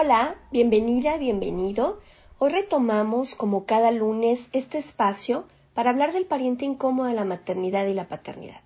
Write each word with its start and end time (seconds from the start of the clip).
Hola, 0.00 0.36
bienvenida, 0.52 1.16
bienvenido. 1.16 1.98
Hoy 2.38 2.52
retomamos, 2.52 3.34
como 3.34 3.66
cada 3.66 3.90
lunes, 3.90 4.46
este 4.52 4.78
espacio 4.78 5.44
para 5.74 5.90
hablar 5.90 6.12
del 6.12 6.24
pariente 6.24 6.64
incómodo 6.64 7.08
de 7.08 7.14
la 7.14 7.24
maternidad 7.24 7.84
y 7.84 7.94
la 7.94 8.06
paternidad. 8.06 8.60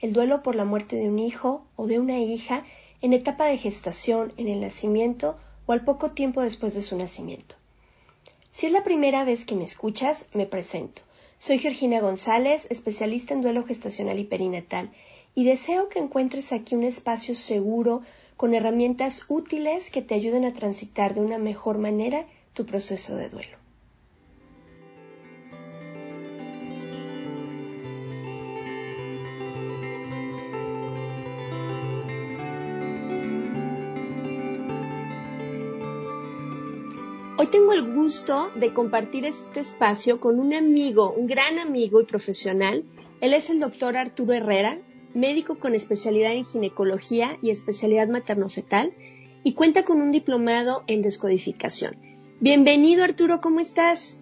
El 0.00 0.12
duelo 0.12 0.42
por 0.42 0.56
la 0.56 0.66
muerte 0.66 0.96
de 0.96 1.08
un 1.08 1.18
hijo 1.18 1.64
o 1.76 1.86
de 1.86 1.98
una 1.98 2.18
hija 2.18 2.66
en 3.00 3.14
etapa 3.14 3.46
de 3.46 3.56
gestación, 3.56 4.34
en 4.36 4.46
el 4.46 4.60
nacimiento 4.60 5.38
o 5.64 5.72
al 5.72 5.86
poco 5.86 6.10
tiempo 6.10 6.42
después 6.42 6.74
de 6.74 6.82
su 6.82 6.98
nacimiento. 6.98 7.54
Si 8.50 8.66
es 8.66 8.72
la 8.72 8.84
primera 8.84 9.24
vez 9.24 9.46
que 9.46 9.54
me 9.54 9.64
escuchas, 9.64 10.28
me 10.34 10.44
presento. 10.44 11.00
Soy 11.38 11.60
Georgina 11.60 12.00
González, 12.00 12.66
especialista 12.70 13.32
en 13.32 13.40
duelo 13.40 13.64
gestacional 13.64 14.18
y 14.18 14.24
perinatal, 14.24 14.90
y 15.34 15.44
deseo 15.44 15.88
que 15.88 15.98
encuentres 15.98 16.52
aquí 16.52 16.74
un 16.74 16.84
espacio 16.84 17.34
seguro 17.34 18.02
con 18.36 18.54
herramientas 18.54 19.26
útiles 19.28 19.90
que 19.90 20.02
te 20.02 20.14
ayuden 20.14 20.44
a 20.44 20.52
transitar 20.52 21.14
de 21.14 21.20
una 21.20 21.38
mejor 21.38 21.78
manera 21.78 22.24
tu 22.52 22.66
proceso 22.66 23.16
de 23.16 23.28
duelo. 23.28 23.58
Hoy 37.36 37.48
tengo 37.48 37.72
el 37.72 37.94
gusto 37.94 38.50
de 38.54 38.72
compartir 38.72 39.24
este 39.26 39.60
espacio 39.60 40.18
con 40.18 40.40
un 40.40 40.54
amigo, 40.54 41.12
un 41.12 41.26
gran 41.26 41.58
amigo 41.58 42.00
y 42.00 42.04
profesional. 42.04 42.84
Él 43.20 43.34
es 43.34 43.50
el 43.50 43.60
doctor 43.60 43.96
Arturo 43.96 44.32
Herrera, 44.32 44.78
médico 45.14 45.58
con 45.58 45.74
especialidad 45.74 46.32
en 46.32 46.44
ginecología 46.44 47.38
y 47.40 47.50
especialidad 47.50 48.08
materno-fetal 48.08 48.92
y 49.42 49.54
cuenta 49.54 49.84
con 49.84 50.02
un 50.02 50.10
diplomado 50.10 50.84
en 50.86 51.02
descodificación. 51.02 51.96
Bienvenido 52.40 53.04
Arturo, 53.04 53.40
¿cómo 53.40 53.60
estás? 53.60 54.18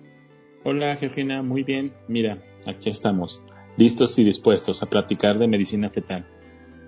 Hola 0.64 0.96
Georgina, 0.96 1.42
muy 1.42 1.62
bien. 1.62 1.92
Mira, 2.08 2.42
aquí 2.66 2.90
estamos, 2.90 3.42
listos 3.76 4.18
y 4.18 4.24
dispuestos 4.24 4.82
a 4.82 4.90
platicar 4.90 5.38
de 5.38 5.48
medicina 5.48 5.90
fetal. 5.90 6.26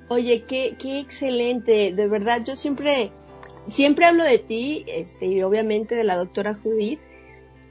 Oye, 0.09 0.45
qué, 0.47 0.77
qué 0.79 0.99
excelente, 0.99 1.93
de 1.93 2.09
verdad, 2.09 2.43
yo 2.47 2.57
siempre 2.57 3.11
siempre 3.69 4.05
hablo 4.05 4.25
de 4.25 4.39
ti, 4.39 4.85
este, 4.87 5.27
y 5.27 5.43
obviamente 5.43 5.95
de 5.95 6.05
la 6.05 6.17
doctora 6.17 6.55
Judith, 6.63 7.01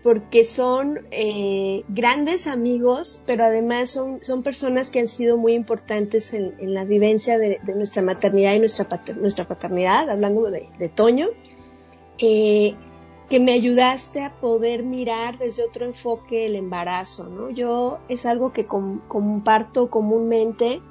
porque 0.03 0.43
son 0.43 1.07
eh, 1.11 1.85
grandes 1.87 2.47
amigos, 2.47 3.23
pero 3.25 3.45
además 3.45 3.89
son, 3.89 4.21
son 4.21 4.43
personas 4.43 4.91
que 4.91 4.99
han 4.99 5.07
sido 5.07 5.37
muy 5.37 5.53
importantes 5.53 6.33
en, 6.33 6.55
en 6.59 6.73
la 6.73 6.83
vivencia 6.83 7.37
de, 7.37 7.59
de, 7.63 7.73
nuestra 7.73 8.01
maternidad 8.01 8.53
y 8.53 8.59
nuestra, 8.59 8.89
pater, 8.89 9.15
nuestra 9.17 9.47
paternidad, 9.47 10.09
hablando 10.09 10.51
de, 10.51 10.67
de 10.77 10.89
Toño, 10.89 11.29
eh, 12.17 12.75
que 13.29 13.39
me 13.39 13.53
ayudaste 13.53 14.21
a 14.21 14.33
poder 14.41 14.83
mirar 14.83 15.39
desde 15.39 15.63
otro 15.63 15.85
enfoque 15.85 16.45
el 16.45 16.57
embarazo, 16.57 17.29
¿no? 17.29 17.49
Yo 17.49 17.99
es 18.09 18.25
algo 18.25 18.51
que 18.51 18.65
com, 18.65 18.99
comparto 19.07 19.89
comúnmente, 19.89 20.81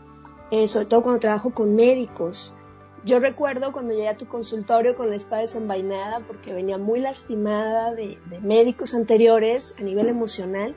eh, 0.50 0.66
sobre 0.68 0.86
todo 0.86 1.02
cuando 1.02 1.20
trabajo 1.20 1.50
con 1.50 1.74
médicos, 1.74 2.56
yo 3.04 3.18
recuerdo 3.18 3.72
cuando 3.72 3.94
llegué 3.94 4.08
a 4.08 4.16
tu 4.16 4.26
consultorio 4.26 4.96
con 4.96 5.10
la 5.10 5.16
espada 5.16 5.42
desenvainada 5.42 6.20
porque 6.20 6.52
venía 6.52 6.78
muy 6.78 7.00
lastimada 7.00 7.92
de, 7.94 8.18
de, 8.26 8.40
médicos 8.40 8.94
anteriores 8.94 9.74
a 9.78 9.82
nivel 9.82 10.08
emocional. 10.08 10.74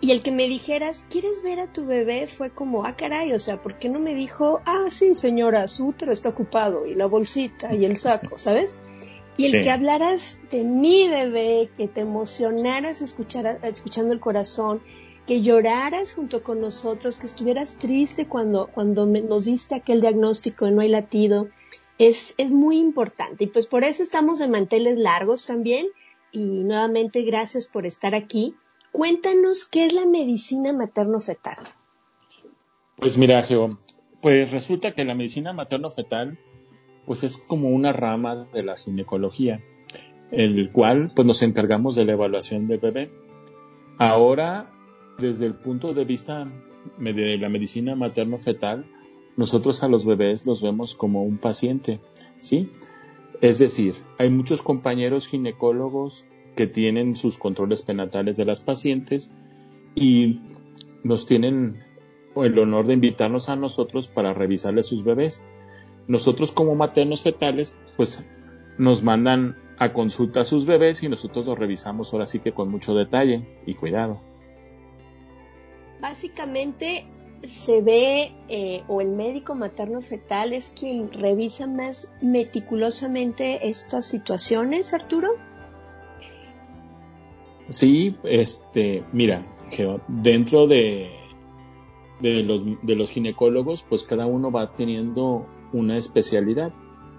Y 0.00 0.10
el 0.10 0.22
que 0.22 0.32
me 0.32 0.48
dijeras, 0.48 1.06
¿quieres 1.08 1.42
ver 1.42 1.60
a 1.60 1.72
tu 1.72 1.86
bebé? 1.86 2.26
Fue 2.26 2.50
como, 2.50 2.84
ah, 2.84 2.94
caray, 2.94 3.32
o 3.32 3.38
sea, 3.38 3.62
¿por 3.62 3.78
qué 3.78 3.88
no 3.88 4.00
me 4.00 4.14
dijo, 4.14 4.60
ah, 4.66 4.86
sí, 4.90 5.14
señora, 5.14 5.66
su 5.66 5.86
útero 5.88 6.12
está 6.12 6.28
ocupado 6.28 6.84
y 6.84 6.94
la 6.94 7.06
bolsita 7.06 7.74
y 7.74 7.86
el 7.86 7.96
saco, 7.96 8.36
¿sabes? 8.36 8.80
Y 9.38 9.46
el 9.46 9.52
sí. 9.52 9.60
que 9.62 9.70
hablaras 9.70 10.40
de 10.50 10.62
mi 10.62 11.08
bebé, 11.08 11.70
que 11.76 11.88
te 11.88 12.02
emocionaras 12.02 13.00
escuchar, 13.00 13.60
escuchando 13.62 14.12
el 14.12 14.20
corazón, 14.20 14.82
que 15.26 15.40
lloraras 15.42 16.14
junto 16.14 16.42
con 16.42 16.60
nosotros, 16.60 17.18
que 17.18 17.26
estuvieras 17.26 17.78
triste 17.78 18.26
cuando, 18.26 18.68
cuando 18.68 19.06
nos 19.06 19.46
diste 19.46 19.74
aquel 19.74 20.00
diagnóstico 20.00 20.66
de 20.66 20.72
no 20.72 20.82
hay 20.82 20.88
latido, 20.88 21.48
es, 21.98 22.34
es 22.36 22.52
muy 22.52 22.78
importante. 22.78 23.44
Y 23.44 23.46
pues 23.46 23.66
por 23.66 23.84
eso 23.84 24.02
estamos 24.02 24.38
de 24.38 24.48
manteles 24.48 24.98
largos 24.98 25.46
también. 25.46 25.86
Y 26.32 26.40
nuevamente 26.40 27.22
gracias 27.22 27.66
por 27.66 27.86
estar 27.86 28.14
aquí. 28.14 28.54
Cuéntanos 28.92 29.64
qué 29.64 29.86
es 29.86 29.92
la 29.92 30.04
medicina 30.04 30.72
materno-fetal. 30.72 31.58
Pues 32.96 33.16
mira, 33.16 33.42
Geo, 33.42 33.78
pues 34.20 34.50
resulta 34.50 34.92
que 34.92 35.04
la 35.04 35.14
medicina 35.14 35.52
materno-fetal 35.52 36.38
pues 37.06 37.22
es 37.22 37.36
como 37.36 37.68
una 37.68 37.92
rama 37.92 38.48
de 38.52 38.62
la 38.62 38.76
ginecología, 38.76 39.62
el 40.30 40.70
cual 40.72 41.12
pues 41.14 41.26
nos 41.26 41.42
encargamos 41.42 41.96
de 41.96 42.04
la 42.04 42.12
evaluación 42.12 42.66
del 42.66 42.78
bebé. 42.78 43.10
Ahora 43.98 44.72
desde 45.18 45.46
el 45.46 45.54
punto 45.54 45.94
de 45.94 46.04
vista 46.04 46.46
de 46.98 47.38
la 47.38 47.48
medicina 47.48 47.94
materno-fetal, 47.94 48.86
nosotros 49.36 49.82
a 49.82 49.88
los 49.88 50.04
bebés 50.04 50.46
los 50.46 50.62
vemos 50.62 50.94
como 50.94 51.22
un 51.24 51.38
paciente, 51.38 52.00
¿sí? 52.40 52.70
Es 53.40 53.58
decir, 53.58 53.94
hay 54.18 54.30
muchos 54.30 54.62
compañeros 54.62 55.26
ginecólogos 55.26 56.26
que 56.54 56.66
tienen 56.66 57.16
sus 57.16 57.38
controles 57.38 57.82
penatales 57.82 58.36
de 58.36 58.44
las 58.44 58.60
pacientes 58.60 59.32
y 59.94 60.40
nos 61.02 61.26
tienen 61.26 61.82
el 62.36 62.58
honor 62.58 62.86
de 62.86 62.94
invitarnos 62.94 63.48
a 63.48 63.56
nosotros 63.56 64.08
para 64.08 64.34
revisarles 64.34 64.86
sus 64.86 65.04
bebés. 65.04 65.42
Nosotros 66.06 66.52
como 66.52 66.74
maternos 66.74 67.22
fetales, 67.22 67.76
pues 67.96 68.24
nos 68.78 69.02
mandan 69.02 69.56
a 69.78 69.92
consulta 69.92 70.40
a 70.40 70.44
sus 70.44 70.64
bebés 70.64 71.02
y 71.02 71.08
nosotros 71.08 71.46
los 71.46 71.58
revisamos 71.58 72.12
ahora 72.12 72.26
sí 72.26 72.38
que 72.38 72.52
con 72.52 72.70
mucho 72.70 72.94
detalle 72.94 73.60
y 73.66 73.74
cuidado 73.74 74.33
básicamente 76.04 77.06
se 77.44 77.80
ve, 77.80 78.34
eh, 78.48 78.82
o 78.88 79.00
el 79.00 79.08
médico 79.08 79.54
materno 79.54 80.02
fetal 80.02 80.52
es 80.52 80.70
quien 80.78 81.10
revisa 81.10 81.66
más 81.66 82.12
meticulosamente 82.20 83.66
estas 83.68 84.04
situaciones, 84.04 84.92
Arturo? 84.92 85.30
Sí, 87.70 88.18
este, 88.22 89.02
mira, 89.12 89.46
dentro 90.08 90.66
de, 90.66 91.08
de, 92.20 92.42
los, 92.42 92.60
de 92.82 92.96
los 92.96 93.10
ginecólogos, 93.10 93.82
pues 93.82 94.02
cada 94.02 94.26
uno 94.26 94.50
va 94.50 94.74
teniendo 94.74 95.46
una 95.72 95.96
especialidad. 95.96 96.70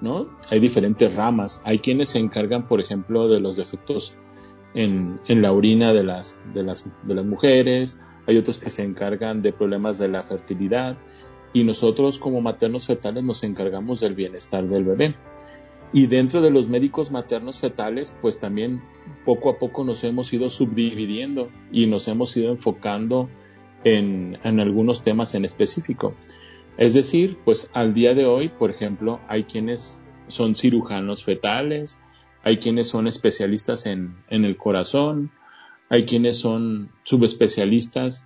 ¿no? 0.01 0.29
Hay 0.51 0.59
diferentes 0.59 1.15
ramas. 1.15 1.59
Hay 1.65 1.79
quienes 1.79 2.09
se 2.09 2.19
encargan, 2.19 2.67
por 2.67 2.79
ejemplo, 2.81 3.27
de 3.29 3.39
los 3.39 3.55
defectos 3.55 4.15
en, 4.75 5.19
en 5.27 5.41
la 5.41 5.53
orina 5.53 5.91
de 5.91 6.03
las, 6.03 6.39
de, 6.53 6.61
las, 6.61 6.85
de 7.01 7.15
las 7.15 7.25
mujeres, 7.25 7.97
hay 8.27 8.37
otros 8.37 8.59
que 8.59 8.69
se 8.69 8.83
encargan 8.83 9.41
de 9.41 9.53
problemas 9.53 9.97
de 9.97 10.07
la 10.07 10.23
fertilidad 10.23 10.97
y 11.53 11.63
nosotros 11.63 12.19
como 12.19 12.41
maternos 12.41 12.87
fetales 12.87 13.23
nos 13.23 13.43
encargamos 13.43 13.99
del 13.99 14.13
bienestar 14.13 14.67
del 14.67 14.83
bebé. 14.83 15.15
Y 15.93 16.07
dentro 16.07 16.41
de 16.41 16.49
los 16.49 16.67
médicos 16.67 17.11
maternos 17.11 17.59
fetales, 17.59 18.13
pues 18.21 18.39
también 18.39 18.81
poco 19.23 19.49
a 19.49 19.57
poco 19.57 19.83
nos 19.85 20.03
hemos 20.03 20.33
ido 20.33 20.49
subdividiendo 20.49 21.49
y 21.71 21.85
nos 21.85 22.07
hemos 22.07 22.35
ido 22.35 22.51
enfocando 22.51 23.29
en, 23.83 24.37
en 24.43 24.59
algunos 24.59 25.01
temas 25.01 25.35
en 25.35 25.45
específico. 25.45 26.13
Es 26.77 26.93
decir, 26.93 27.37
pues 27.45 27.69
al 27.73 27.93
día 27.93 28.13
de 28.13 28.25
hoy, 28.25 28.49
por 28.49 28.69
ejemplo, 28.69 29.21
hay 29.29 29.43
quienes 29.45 30.01
son 30.27 30.55
cirujanos 30.55 31.23
fetales, 31.23 31.99
hay 32.43 32.57
quienes 32.57 32.89
son 32.89 33.07
especialistas 33.07 33.85
en, 33.85 34.17
en 34.29 34.43
el 34.43 34.57
corazón, 34.57 35.31
hay 35.89 36.05
quienes 36.05 36.37
son 36.37 36.91
subespecialistas 37.03 38.25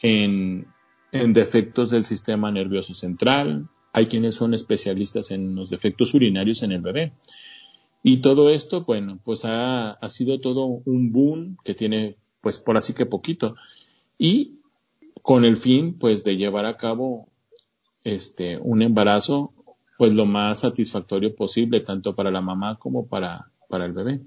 en, 0.00 0.66
en 1.12 1.32
defectos 1.32 1.90
del 1.90 2.04
sistema 2.04 2.50
nervioso 2.50 2.94
central, 2.94 3.68
hay 3.92 4.06
quienes 4.06 4.34
son 4.34 4.54
especialistas 4.54 5.30
en 5.30 5.54
los 5.54 5.70
defectos 5.70 6.14
urinarios 6.14 6.62
en 6.62 6.72
el 6.72 6.80
bebé. 6.80 7.12
Y 8.02 8.18
todo 8.18 8.50
esto, 8.50 8.84
bueno, 8.84 9.20
pues 9.22 9.44
ha, 9.44 9.92
ha, 9.92 10.08
sido 10.08 10.40
todo 10.40 10.64
un 10.66 11.12
boom 11.12 11.56
que 11.62 11.74
tiene, 11.74 12.16
pues 12.40 12.58
por 12.58 12.76
así 12.76 12.94
que 12.94 13.06
poquito. 13.06 13.54
Y 14.18 14.58
con 15.22 15.44
el 15.44 15.56
fin, 15.56 15.98
pues, 15.98 16.24
de 16.24 16.36
llevar 16.36 16.66
a 16.66 16.76
cabo 16.76 17.28
este, 18.02 18.58
un 18.58 18.82
embarazo, 18.82 19.52
pues 19.98 20.12
lo 20.12 20.26
más 20.26 20.60
satisfactorio 20.60 21.34
posible, 21.36 21.80
tanto 21.80 22.14
para 22.16 22.30
la 22.30 22.40
mamá 22.40 22.76
como 22.78 23.06
para, 23.06 23.50
para 23.68 23.84
el 23.84 23.92
bebé. 23.92 24.20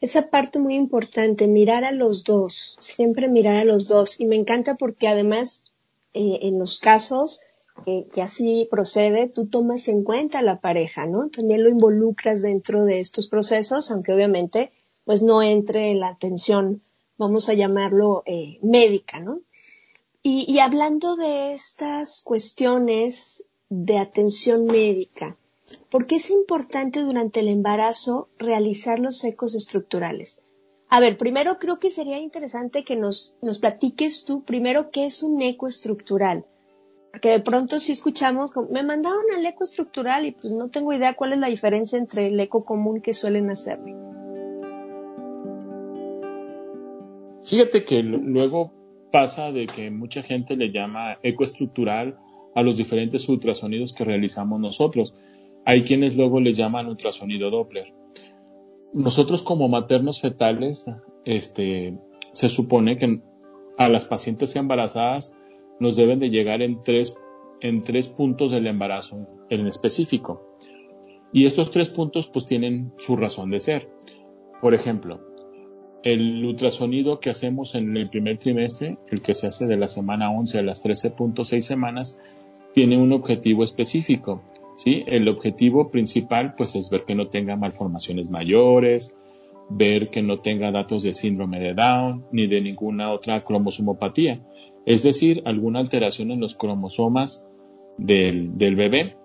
Esa 0.00 0.30
parte 0.30 0.58
muy 0.58 0.76
importante, 0.76 1.48
mirar 1.48 1.84
a 1.84 1.92
los 1.92 2.22
dos, 2.24 2.76
siempre 2.78 3.28
mirar 3.28 3.56
a 3.56 3.64
los 3.64 3.88
dos. 3.88 4.20
Y 4.20 4.26
me 4.26 4.36
encanta 4.36 4.76
porque 4.76 5.08
además, 5.08 5.64
eh, 6.14 6.38
en 6.42 6.58
los 6.58 6.78
casos 6.78 7.40
eh, 7.86 8.06
que 8.12 8.22
así 8.22 8.66
procede, 8.70 9.28
tú 9.28 9.46
tomas 9.46 9.88
en 9.88 10.04
cuenta 10.04 10.38
a 10.38 10.42
la 10.42 10.60
pareja, 10.60 11.06
¿no? 11.06 11.28
También 11.28 11.62
lo 11.62 11.70
involucras 11.70 12.42
dentro 12.42 12.84
de 12.84 13.00
estos 13.00 13.28
procesos, 13.28 13.90
aunque 13.90 14.12
obviamente 14.12 14.70
pues 15.04 15.22
no 15.22 15.42
entre 15.42 15.90
en 15.90 16.00
la 16.00 16.08
atención, 16.08 16.82
vamos 17.16 17.48
a 17.48 17.54
llamarlo 17.54 18.22
eh, 18.26 18.58
médica, 18.62 19.20
¿no? 19.20 19.40
Y, 20.22 20.44
y 20.52 20.58
hablando 20.58 21.16
de 21.16 21.54
estas 21.54 22.22
cuestiones 22.22 23.44
de 23.70 23.98
atención 23.98 24.66
médica, 24.66 25.36
¿Por 25.90 26.06
qué 26.06 26.16
es 26.16 26.30
importante 26.30 27.00
durante 27.00 27.40
el 27.40 27.48
embarazo 27.48 28.28
realizar 28.38 28.98
los 28.98 29.22
ecos 29.24 29.54
estructurales? 29.54 30.42
A 30.90 31.00
ver, 31.00 31.18
primero 31.18 31.58
creo 31.58 31.78
que 31.78 31.90
sería 31.90 32.18
interesante 32.18 32.82
que 32.82 32.96
nos, 32.96 33.34
nos 33.42 33.58
platiques 33.58 34.24
tú 34.24 34.42
primero 34.42 34.90
qué 34.90 35.04
es 35.04 35.22
un 35.22 35.40
eco 35.42 35.66
estructural. 35.66 36.46
Porque 37.10 37.30
de 37.30 37.40
pronto 37.40 37.78
si 37.78 37.92
escuchamos, 37.92 38.52
me 38.70 38.82
mandaron 38.82 39.24
al 39.36 39.44
eco 39.44 39.64
estructural 39.64 40.26
y 40.26 40.32
pues 40.32 40.52
no 40.52 40.68
tengo 40.68 40.92
idea 40.92 41.14
cuál 41.14 41.32
es 41.32 41.38
la 41.38 41.48
diferencia 41.48 41.98
entre 41.98 42.28
el 42.28 42.40
eco 42.40 42.64
común 42.64 43.00
que 43.00 43.14
suelen 43.14 43.50
hacerme. 43.50 43.94
Fíjate 47.44 47.84
que 47.84 48.02
luego 48.02 48.72
pasa 49.10 49.52
de 49.52 49.66
que 49.66 49.90
mucha 49.90 50.22
gente 50.22 50.56
le 50.56 50.70
llama 50.70 51.18
eco 51.22 51.44
estructural 51.44 52.18
a 52.54 52.62
los 52.62 52.76
diferentes 52.76 53.28
ultrasonidos 53.28 53.92
que 53.92 54.04
realizamos 54.04 54.60
nosotros. 54.60 55.14
Hay 55.68 55.82
quienes 55.82 56.16
luego 56.16 56.40
les 56.40 56.56
llaman 56.56 56.88
ultrasonido 56.88 57.50
Doppler. 57.50 57.92
Nosotros 58.94 59.42
como 59.42 59.68
maternos 59.68 60.18
fetales, 60.18 60.86
este, 61.26 61.94
se 62.32 62.48
supone 62.48 62.96
que 62.96 63.20
a 63.76 63.90
las 63.90 64.06
pacientes 64.06 64.56
embarazadas 64.56 65.36
nos 65.78 65.94
deben 65.94 66.20
de 66.20 66.30
llegar 66.30 66.62
en 66.62 66.82
tres, 66.82 67.18
en 67.60 67.84
tres 67.84 68.08
puntos 68.08 68.50
del 68.50 68.66
embarazo 68.66 69.28
en 69.50 69.66
específico. 69.66 70.56
Y 71.34 71.44
estos 71.44 71.70
tres 71.70 71.90
puntos 71.90 72.28
pues 72.28 72.46
tienen 72.46 72.94
su 72.96 73.16
razón 73.16 73.50
de 73.50 73.60
ser. 73.60 73.90
Por 74.62 74.72
ejemplo, 74.72 75.20
el 76.02 76.46
ultrasonido 76.46 77.20
que 77.20 77.28
hacemos 77.28 77.74
en 77.74 77.94
el 77.94 78.08
primer 78.08 78.38
trimestre, 78.38 78.96
el 79.08 79.20
que 79.20 79.34
se 79.34 79.48
hace 79.48 79.66
de 79.66 79.76
la 79.76 79.88
semana 79.88 80.30
11 80.30 80.60
a 80.60 80.62
las 80.62 80.82
13.6 80.82 81.60
semanas, 81.60 82.18
tiene 82.72 82.96
un 82.96 83.12
objetivo 83.12 83.64
específico 83.64 84.42
¿sí? 84.78 85.02
El 85.08 85.28
objetivo 85.28 85.90
principal 85.90 86.54
pues 86.56 86.76
es 86.76 86.88
ver 86.88 87.04
que 87.04 87.16
no 87.16 87.26
tenga 87.26 87.56
malformaciones 87.56 88.30
mayores, 88.30 89.18
ver 89.68 90.08
que 90.08 90.22
no 90.22 90.38
tenga 90.38 90.70
datos 90.70 91.02
de 91.02 91.14
síndrome 91.14 91.58
de 91.58 91.74
Down 91.74 92.24
ni 92.30 92.46
de 92.46 92.60
ninguna 92.62 93.12
otra 93.12 93.42
cromosomopatía, 93.42 94.40
es 94.86 95.02
decir, 95.02 95.42
alguna 95.44 95.80
alteración 95.80 96.30
en 96.30 96.40
los 96.40 96.54
cromosomas 96.54 97.46
del, 97.98 98.56
del 98.56 98.76
bebé, 98.76 99.16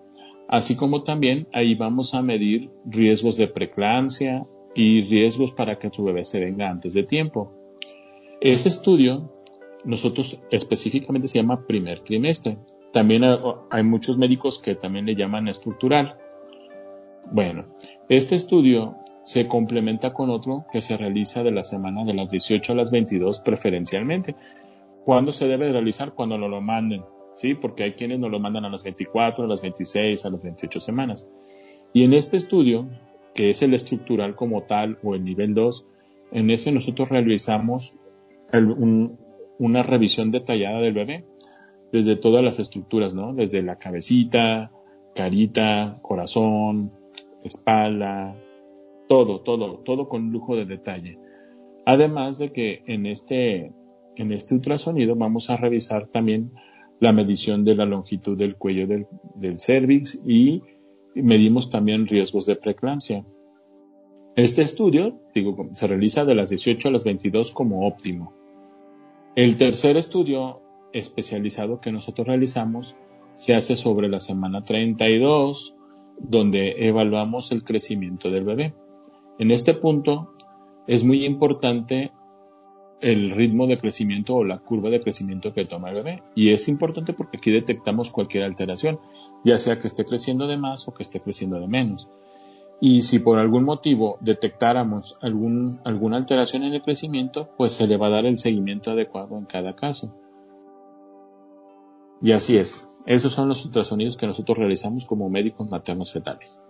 así 0.48 0.76
como 0.76 1.04
también 1.04 1.48
ahí 1.54 1.76
vamos 1.76 2.16
a 2.16 2.24
medir 2.24 2.72
riesgos 2.86 3.38
de 3.38 3.48
preeclampsia 3.48 4.48
y 4.74 5.04
riesgos 5.04 5.54
para 5.54 5.78
que 5.78 5.92
tu 5.92 6.04
bebé 6.04 6.26
se 6.26 6.44
venga 6.44 6.70
antes 6.70 6.94
de 6.94 7.04
tiempo. 7.04 7.52
Este 8.42 8.70
estudio, 8.70 9.32
nosotros 9.86 10.40
específicamente 10.50 11.28
se 11.28 11.38
llama 11.38 11.68
primer 11.68 12.00
trimestre. 12.00 12.58
También 12.94 13.24
hay 13.72 13.84
muchos 13.84 14.18
médicos 14.20 14.60
que 14.60 14.76
también 14.76 15.08
le 15.08 15.16
llaman 15.16 15.48
estructural. 15.48 16.16
Bueno, 17.32 17.66
este 18.08 18.36
estudio 18.36 18.96
se 19.24 19.48
complementa 19.48 20.14
con 20.14 20.30
otro 20.30 20.66
que 20.72 20.80
se 20.80 20.96
realiza 20.96 21.44
de 21.44 21.52
la 21.52 21.64
semana 21.64 22.06
de 22.06 22.14
las 22.14 22.30
18 22.30 22.72
a 22.72 22.76
las 22.76 22.92
22 22.92 23.40
preferencialmente. 23.40 24.36
¿Cuándo 25.06 25.34
se 25.34 25.48
debe 25.48 25.72
realizar? 25.72 26.14
Cuando 26.14 26.38
nos 26.38 26.52
lo 26.52 26.62
manden, 26.62 27.04
¿sí? 27.34 27.56
Porque 27.56 27.84
hay 27.84 27.94
quienes 27.94 28.20
nos 28.20 28.30
lo 28.30 28.40
mandan 28.40 28.66
a 28.66 28.70
las 28.70 28.84
24, 28.84 29.46
a 29.46 29.48
las 29.48 29.62
26, 29.62 30.26
a 30.26 30.30
las 30.30 30.44
28 30.44 30.80
semanas. 30.80 31.28
Y 31.94 32.04
en 32.04 32.14
este 32.14 32.38
estudio, 32.38 32.88
que 33.34 33.50
es 33.50 33.64
el 33.64 33.74
estructural 33.74 34.36
como 34.36 34.64
tal 34.64 35.00
o 35.04 35.16
el 35.16 35.24
nivel 35.24 35.56
2, 35.56 35.88
en 36.32 36.52
ese 36.52 36.72
nosotros 36.72 37.10
realizamos 37.10 37.98
una 39.58 39.82
revisión 39.82 40.30
detallada 40.30 40.80
del 40.80 40.94
bebé 40.94 41.26
desde 41.94 42.16
todas 42.16 42.44
las 42.44 42.60
estructuras, 42.60 43.14
¿no? 43.14 43.34
Desde 43.36 43.62
la 43.62 43.78
cabecita, 43.78 44.72
carita, 45.14 46.00
corazón, 46.02 46.92
espalda, 47.44 48.36
todo, 49.08 49.42
todo, 49.42 49.78
todo 49.78 50.10
con 50.10 50.32
lujo 50.32 50.56
de 50.56 50.66
detalle. 50.66 51.20
Además 51.86 52.40
de 52.40 52.52
que 52.52 52.82
en 52.88 53.06
este, 53.06 53.72
en 54.16 54.32
este 54.32 54.56
ultrasonido 54.56 55.16
vamos 55.16 55.52
a 55.52 55.58
revisar 55.58 56.08
también 56.08 56.52
la 57.00 57.12
medición 57.12 57.64
de 57.64 57.76
la 57.76 57.86
longitud 57.86 58.36
del 58.36 58.56
cuello 58.56 58.88
del, 58.88 59.06
del 59.36 59.60
cervix 59.60 60.20
y 60.26 60.64
medimos 61.14 61.70
también 61.70 62.08
riesgos 62.08 62.48
de 62.48 62.56
preeclampsia. 62.56 63.24
Este 64.36 64.64
estudio, 64.64 65.22
digo, 65.36 65.70
se 65.76 65.86
realiza 65.86 66.26
de 66.26 66.34
las 66.34 66.50
18 66.50 66.88
a 66.88 66.92
las 66.92 67.04
22 67.04 67.52
como 67.52 67.86
óptimo. 67.86 68.34
El 69.36 69.58
tercer 69.58 69.96
estudio 69.96 70.63
especializado 70.94 71.82
que 71.82 71.92
nosotros 71.92 72.28
realizamos 72.28 72.96
se 73.36 73.56
hace 73.56 73.76
sobre 73.76 74.08
la 74.08 74.20
semana 74.20 74.64
32, 74.64 75.76
donde 76.20 76.88
evaluamos 76.88 77.52
el 77.52 77.64
crecimiento 77.64 78.30
del 78.30 78.46
bebé. 78.46 78.74
En 79.40 79.52
este 79.52 79.74
punto 79.74 80.34
es 80.88 81.04
muy 81.04 81.26
importante 81.26 82.12
el 83.02 83.32
ritmo 83.32 83.68
de 83.68 83.78
crecimiento 83.78 84.36
o 84.36 84.44
la 84.46 84.60
curva 84.60 84.90
de 84.90 85.02
crecimiento 85.02 85.54
que 85.54 85.66
toma 85.66 85.90
el 85.90 85.96
bebé. 85.96 86.24
Y 86.36 86.52
es 86.52 86.70
importante 86.70 87.14
porque 87.14 87.38
aquí 87.38 87.52
detectamos 87.52 88.12
cualquier 88.12 88.44
alteración, 88.44 89.00
ya 89.44 89.60
sea 89.60 89.80
que 89.80 89.88
esté 89.88 90.06
creciendo 90.06 90.48
de 90.48 90.58
más 90.58 90.88
o 90.88 90.94
que 90.94 91.04
esté 91.04 91.20
creciendo 91.20 91.60
de 91.60 91.68
menos. 91.68 92.08
Y 92.80 93.02
si 93.04 93.20
por 93.20 93.40
algún 93.40 93.66
motivo 93.66 94.18
detectáramos 94.22 95.18
algún, 95.22 95.82
alguna 95.84 96.18
alteración 96.18 96.64
en 96.64 96.74
el 96.74 96.82
crecimiento, 96.82 97.50
pues 97.58 97.74
se 97.74 97.88
le 97.88 97.98
va 97.98 98.08
a 98.08 98.12
dar 98.12 98.26
el 98.26 98.38
seguimiento 98.38 98.92
adecuado 98.92 99.38
en 99.38 99.46
cada 99.46 99.76
caso. 99.76 100.16
Y 102.24 102.32
así 102.32 102.58
es. 102.58 103.02
Esos 103.06 103.34
son 103.34 103.50
los 103.50 103.66
ultrasonidos 103.66 104.16
que 104.16 104.28
nosotros 104.28 104.58
realizamos 104.58 105.06
como 105.06 105.30
médicos 105.30 105.70
maternos 105.70 106.14
fetales. 106.14 106.62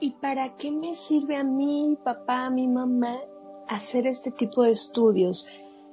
¿Y 0.00 0.14
para 0.20 0.56
qué 0.56 0.72
me 0.72 0.96
sirve 0.96 1.36
a 1.36 1.44
mí, 1.44 1.96
papá, 2.02 2.46
a 2.46 2.50
mi 2.50 2.66
mamá, 2.66 3.20
hacer 3.68 4.08
este 4.08 4.32
tipo 4.32 4.64
de 4.64 4.72
estudios? 4.72 5.46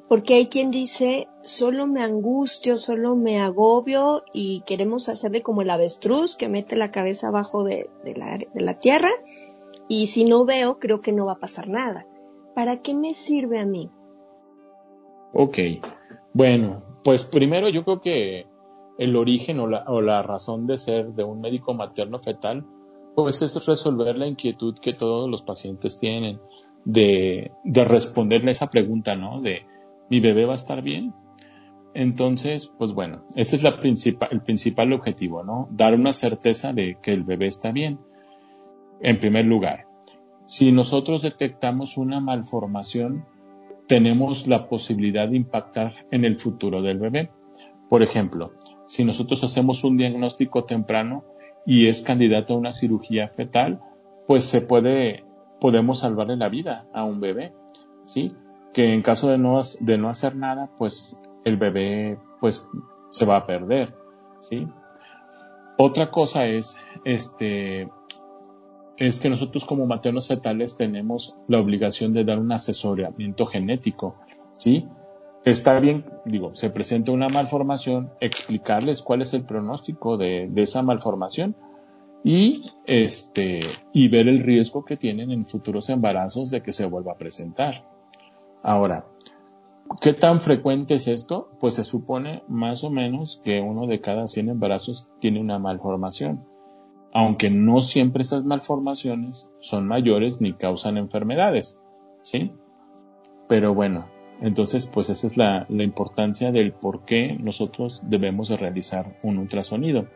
Porque 0.10 0.34
hay 0.34 0.48
quien 0.48 0.72
dice, 0.72 1.28
solo 1.44 1.86
me 1.86 2.04
angustio, 2.04 2.78
solo 2.78 3.16
me 3.16 3.40
agobio 3.40 4.24
y 4.34 4.62
queremos 4.62 5.10
hacerle 5.10 5.44
como 5.44 5.62
el 5.62 5.70
avestruz 5.70 6.36
que 6.36 6.50
mete 6.50 6.76
la 6.76 6.90
cabeza 6.90 7.28
abajo 7.28 7.64
de, 7.64 7.88
la, 8.16 8.40
de 8.52 8.62
la 8.62 8.80
tierra 8.80 9.12
y 9.88 10.08
si 10.08 10.26
no 10.26 10.44
veo, 10.44 10.80
creo 10.80 11.02
que 11.02 11.12
no 11.12 11.28
va 11.28 11.34
a 11.34 11.40
pasar 11.40 11.70
nada. 11.70 12.08
¿Para 12.56 12.82
qué 12.82 12.96
me 12.96 13.14
sirve 13.14 13.60
a 13.60 13.66
mí? 13.66 13.92
Ok, 15.34 15.58
bueno, 16.34 16.82
pues 17.04 17.24
primero 17.24 17.70
yo 17.70 17.84
creo 17.84 18.02
que 18.02 18.48
el 18.98 19.16
origen 19.16 19.60
o 19.60 19.68
la, 19.68 19.84
o 19.88 20.02
la 20.02 20.22
razón 20.22 20.68
de 20.68 20.78
ser 20.78 21.14
de 21.14 21.24
un 21.24 21.42
médico 21.42 21.74
materno 21.74 22.20
fetal, 22.20 22.66
pues 23.16 23.42
es 23.42 23.66
resolver 23.66 24.18
la 24.18 24.28
inquietud 24.28 24.76
que 24.80 24.94
todos 24.94 25.30
los 25.30 25.44
pacientes 25.44 26.00
tienen 26.00 26.40
de, 26.86 27.52
de 27.64 27.86
responderle 27.86 28.52
esa 28.52 28.70
pregunta, 28.70 29.16
¿no? 29.16 29.42
De, 29.42 29.66
¿mi 30.10 30.20
bebé 30.20 30.46
va 30.46 30.54
a 30.54 30.58
estar 30.58 30.82
bien? 30.82 31.14
Entonces, 31.94 32.74
pues 32.78 32.94
bueno, 32.94 33.24
ese 33.36 33.56
es 33.56 33.64
la 33.64 33.78
el 34.32 34.42
principal 34.42 34.94
objetivo, 34.94 35.44
¿no? 35.44 35.68
Dar 35.72 35.94
una 35.94 36.14
certeza 36.14 36.74
de 36.74 36.98
que 37.02 37.14
el 37.14 37.24
bebé 37.24 37.48
está 37.48 37.72
bien. 37.72 38.00
En 39.00 39.20
primer 39.20 39.46
lugar, 39.46 39.86
si 40.46 40.72
nosotros 40.72 41.22
detectamos 41.22 41.98
una 41.98 42.20
malformación, 42.20 43.26
tenemos 43.88 44.48
la 44.48 44.68
posibilidad 44.68 45.28
de 45.28 45.38
impactar 45.38 46.06
en 46.12 46.26
el 46.26 46.40
futuro 46.40 46.82
del 46.82 47.00
bebé. 47.00 47.32
Por 47.90 48.02
ejemplo, 48.02 48.54
si 48.86 49.04
nosotros 49.06 49.44
hacemos 49.44 49.84
un 49.84 49.98
diagnóstico 49.98 50.66
temprano 50.66 51.26
y 51.66 51.88
es 51.88 52.02
candidato 52.02 52.54
a 52.54 52.58
una 52.58 52.72
cirugía 52.72 53.30
fetal, 53.30 53.82
pues 54.28 54.44
se 54.44 54.62
puede, 54.62 55.26
podemos 55.60 56.00
salvarle 56.00 56.38
la 56.38 56.50
vida 56.50 56.88
a 56.94 57.04
un 57.04 57.20
bebé, 57.20 57.54
¿sí? 58.06 58.34
Que 58.74 58.94
en 58.94 59.02
caso 59.02 59.30
de 59.30 59.38
no, 59.38 59.60
de 59.80 59.98
no 59.98 60.10
hacer 60.10 60.36
nada, 60.36 60.70
pues 60.78 61.22
el 61.46 61.58
bebé, 61.58 62.18
pues 62.40 62.68
se 63.10 63.26
va 63.26 63.38
a 63.38 63.46
perder, 63.46 63.94
¿sí? 64.40 64.68
Otra 65.78 66.12
cosa 66.12 66.46
es, 66.48 66.78
este, 67.04 67.90
es 68.98 69.20
que 69.20 69.30
nosotros 69.30 69.66
como 69.66 69.86
maternos 69.86 70.28
fetales 70.28 70.78
tenemos 70.78 71.36
la 71.48 71.60
obligación 71.60 72.14
de 72.14 72.24
dar 72.24 72.40
un 72.40 72.52
asesoramiento 72.52 73.46
genético, 73.46 74.16
¿sí? 74.54 74.88
Está 75.46 75.80
bien, 75.80 76.06
digo, 76.26 76.54
se 76.54 76.70
presenta 76.70 77.12
una 77.12 77.28
malformación, 77.28 78.12
explicarles 78.22 79.02
cuál 79.02 79.22
es 79.22 79.34
el 79.34 79.44
pronóstico 79.46 80.16
de, 80.16 80.50
esa 80.56 80.84
malformación 80.84 81.56
y, 82.24 82.72
este, 82.86 83.60
y 83.92 84.08
ver 84.08 84.30
el 84.30 84.40
riesgo 84.40 84.86
que 84.86 84.96
tienen 84.96 85.32
en 85.32 85.46
futuros 85.46 85.90
embarazos 85.90 86.50
de 86.50 86.62
que 86.62 86.72
se 86.72 86.86
vuelva 86.86 87.14
a 87.14 87.18
presentar. 87.18 87.86
Ahora, 88.62 89.06
¿qué 90.00 90.14
tan 90.14 90.40
frecuente 90.40 90.94
es 90.96 91.10
esto? 91.10 91.50
Pues 91.60 91.74
se 91.74 91.84
supone 91.84 92.44
más 92.48 92.86
o 92.86 92.90
menos 92.90 93.42
que 93.44 93.60
uno 93.60 93.86
de 93.86 94.00
cada 94.00 94.28
100 94.28 94.48
embarazos 94.48 95.10
tiene 95.20 95.42
una 95.42 95.60
malformación 95.60 96.46
aunque 97.14 97.52
no 97.52 97.80
siempre 97.82 98.24
esas 98.24 98.44
malformaciones 98.44 99.52
son 99.60 99.88
mayores 99.88 100.42
ni 100.42 100.54
causan 100.54 100.98
enfermedades, 100.98 101.80
¿sí? 102.24 102.52
Pero 103.48 103.76
bueno, 103.76 104.08
entonces 104.42 104.88
pues 104.88 105.12
esa 105.12 105.28
es 105.28 105.38
la, 105.38 105.68
importancia 105.70 106.52
del 106.52 106.74
por 106.74 107.06
qué 107.06 107.38
nosotros 107.40 108.02
debemos 108.04 108.50
de 108.50 108.58
realizar 108.58 109.20
un 109.22 109.38
ultrasonido. 109.38 110.08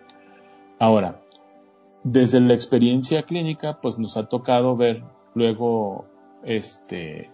Ahora, 0.80 1.22
desde 2.04 2.42
la 2.42 2.56
experiencia 2.56 3.24
clínica 3.24 3.80
pues 3.80 4.00
nos 4.00 4.18
ha 4.18 4.28
tocado 4.28 4.76
ver 4.76 5.04
luego 5.36 6.06
este 6.44 7.30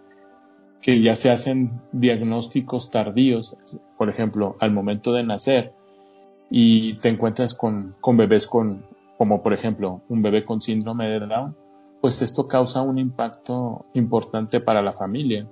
que 0.82 1.02
ya 1.02 1.16
se 1.16 1.32
hacen 1.32 1.80
diagnósticos 1.94 2.92
tardíos, 2.92 3.56
por 3.98 4.10
ejemplo, 4.10 4.58
al 4.60 4.72
momento 4.72 5.14
de 5.14 5.24
nacer, 5.24 5.74
y 6.50 6.96
te 6.96 7.08
encuentras 7.08 7.54
con 7.54 7.94
bebés 8.18 8.48
con 8.48 8.84
como 9.18 9.42
por 9.42 9.54
ejemplo 9.54 10.02
un 10.10 10.22
bebé 10.22 10.46
con 10.46 10.62
síndrome 10.62 11.08
de 11.08 11.20
Down, 11.20 11.56
pues 12.02 12.22
esto 12.22 12.48
causa 12.48 12.82
un 12.82 12.98
impacto 12.98 13.86
importante 13.94 14.60
para 14.60 14.82
la 14.82 14.92
familia. 14.92 15.48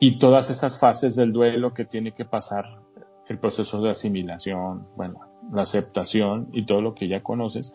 Y 0.00 0.18
todas 0.18 0.50
esas 0.50 0.78
fases 0.78 1.16
del 1.16 1.32
duelo 1.32 1.72
que 1.72 1.84
tiene 1.84 2.12
que 2.12 2.24
pasar, 2.24 2.80
el 3.28 3.38
proceso 3.38 3.80
de 3.80 3.90
asimilación, 3.90 4.86
bueno, 4.96 5.20
la 5.52 5.62
aceptación 5.62 6.48
y 6.52 6.66
todo 6.66 6.82
lo 6.82 6.94
que 6.94 7.08
ya 7.08 7.22
conoces, 7.22 7.74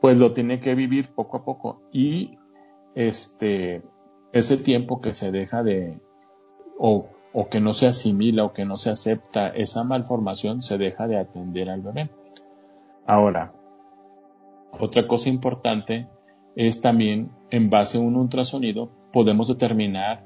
pues 0.00 0.16
lo 0.16 0.32
tiene 0.32 0.60
que 0.60 0.74
vivir 0.74 1.08
poco 1.14 1.38
a 1.38 1.44
poco. 1.44 1.82
Y 1.92 2.38
este, 2.94 3.82
ese 4.32 4.56
tiempo 4.56 5.00
que 5.00 5.12
se 5.12 5.30
deja 5.32 5.62
de, 5.62 6.00
o, 6.78 7.08
o 7.32 7.48
que 7.48 7.60
no 7.60 7.74
se 7.74 7.86
asimila 7.86 8.44
o 8.44 8.52
que 8.52 8.64
no 8.64 8.76
se 8.76 8.90
acepta 8.90 9.48
esa 9.48 9.84
malformación, 9.84 10.62
se 10.62 10.78
deja 10.78 11.06
de 11.06 11.18
atender 11.18 11.68
al 11.68 11.82
bebé. 11.82 12.10
Ahora, 13.06 13.52
otra 14.78 15.06
cosa 15.06 15.28
importante 15.28 16.08
es 16.54 16.80
también, 16.80 17.30
en 17.50 17.70
base 17.70 17.98
a 17.98 18.00
un 18.00 18.16
ultrasonido, 18.16 18.90
podemos 19.12 19.48
determinar 19.48 20.24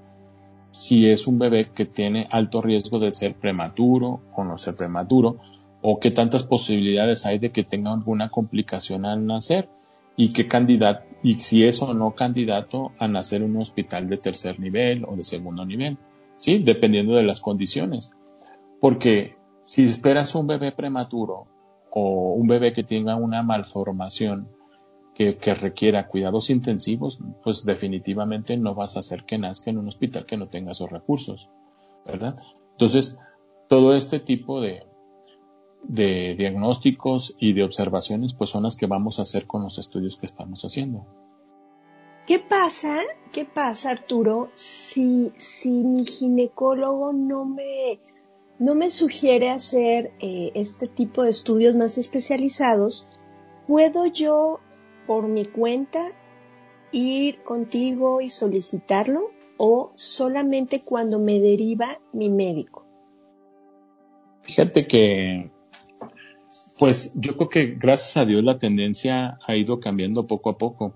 si 0.71 1.11
es 1.11 1.27
un 1.27 1.39
bebé 1.39 1.71
que 1.75 1.85
tiene 1.85 2.27
alto 2.31 2.63
riesgo 2.63 2.99
de 2.99 3.13
ser 3.13 3.35
prematuro 3.35 4.21
o 4.35 4.45
no 4.45 4.57
ser 4.57 4.77
prematuro, 4.77 5.39
o 5.83 5.99
qué 5.99 6.11
tantas 6.11 6.45
posibilidades 6.45 7.27
hay 7.27 7.39
de 7.39 7.51
que 7.51 7.65
tenga 7.65 7.93
alguna 7.93 8.31
complicación 8.31 9.07
al 9.07 9.27
nacer 9.27 9.69
y 10.17 10.33
qué 10.33 10.47
candidato, 10.47 11.05
y 11.23 11.35
si 11.35 11.65
es 11.65 11.81
o 11.83 11.95
no 11.95 12.15
candidato 12.15 12.93
a 12.99 13.09
nacer 13.09 13.43
en 13.43 13.57
un 13.57 13.63
hospital 13.63 14.09
de 14.09 14.19
tercer 14.19 14.61
nivel 14.61 15.05
o 15.05 15.17
de 15.17 15.25
segundo 15.25 15.65
nivel, 15.65 15.99
¿sí? 16.37 16.59
Dependiendo 16.59 17.15
de 17.15 17.25
las 17.25 17.41
condiciones. 17.41 18.15
Porque 18.81 19.37
si 19.63 19.85
esperas 19.85 20.35
un 20.35 20.47
bebé 20.47 20.73
prematuro 20.73 21.47
o 21.91 22.35
un 22.35 22.47
bebé 22.47 22.73
que 22.73 22.85
tenga 22.85 23.17
una 23.17 23.43
malformación 23.43 24.49
que, 25.15 25.55
requiera 25.55 26.09
cuidados 26.09 26.49
intensivos, 26.49 27.21
pues 27.43 27.67
definitivamente 27.67 28.57
no 28.57 28.75
vas 28.75 28.97
a 28.97 29.01
hacer 29.01 29.25
que 29.25 29.37
nazca 29.37 29.71
en 29.71 29.77
un 29.77 29.89
hospital 29.89 30.25
que 30.25 30.39
no 30.39 30.49
tenga 30.49 30.73
esos 30.73 30.91
recursos, 30.91 31.51
¿verdad? 32.07 32.37
Entonces, 32.73 33.19
todo 33.69 33.95
este 33.95 34.19
tipo 34.19 34.63
de, 34.63 34.87
de 35.83 36.35
diagnósticos 36.37 37.37
y 37.39 37.53
de 37.53 37.65
observaciones, 37.65 38.33
pues 38.33 38.49
son 38.49 38.63
las 38.63 38.77
que 38.77 38.87
vamos 38.87 39.19
a 39.19 39.23
hacer 39.23 39.47
con 39.47 39.63
los 39.63 39.79
estudios 39.79 40.17
que 40.17 40.25
estamos 40.25 40.65
haciendo. 40.65 41.05
¿Qué 42.27 42.39
pasa, 42.39 43.01
qué 43.33 43.45
pasa, 43.45 43.91
Arturo, 43.91 44.51
si, 44.55 45.33
si 45.37 45.71
mi 45.71 46.07
ginecólogo 46.07 47.13
no 47.13 47.45
me 47.45 47.99
no 48.61 48.75
me 48.75 48.91
sugiere 48.91 49.49
hacer 49.49 50.13
eh, 50.21 50.53
este 50.55 50.87
tipo 50.87 51.23
de 51.23 51.31
estudios 51.31 51.75
más 51.75 51.97
especializados, 51.97 53.09
¿puedo 53.67 54.05
yo 54.07 54.61
por 55.07 55.27
mi 55.29 55.47
cuenta 55.47 56.13
ir 56.93 57.43
contigo 57.43 58.21
y 58.21 58.29
solicitarlo 58.29 59.31
o 59.57 59.93
solamente 59.95 60.83
cuando 60.85 61.19
me 61.19 61.41
deriva 61.41 61.99
mi 62.13 62.29
médico? 62.29 62.85
Fíjate 64.43 64.87
que, 64.87 65.51
pues 66.79 67.13
yo 67.15 67.37
creo 67.37 67.49
que 67.49 67.67
gracias 67.79 68.19
a 68.19 68.27
Dios 68.27 68.45
la 68.45 68.59
tendencia 68.59 69.39
ha 69.47 69.57
ido 69.57 69.81
cambiando 69.81 70.27
poco 70.27 70.51
a 70.51 70.59
poco. 70.59 70.95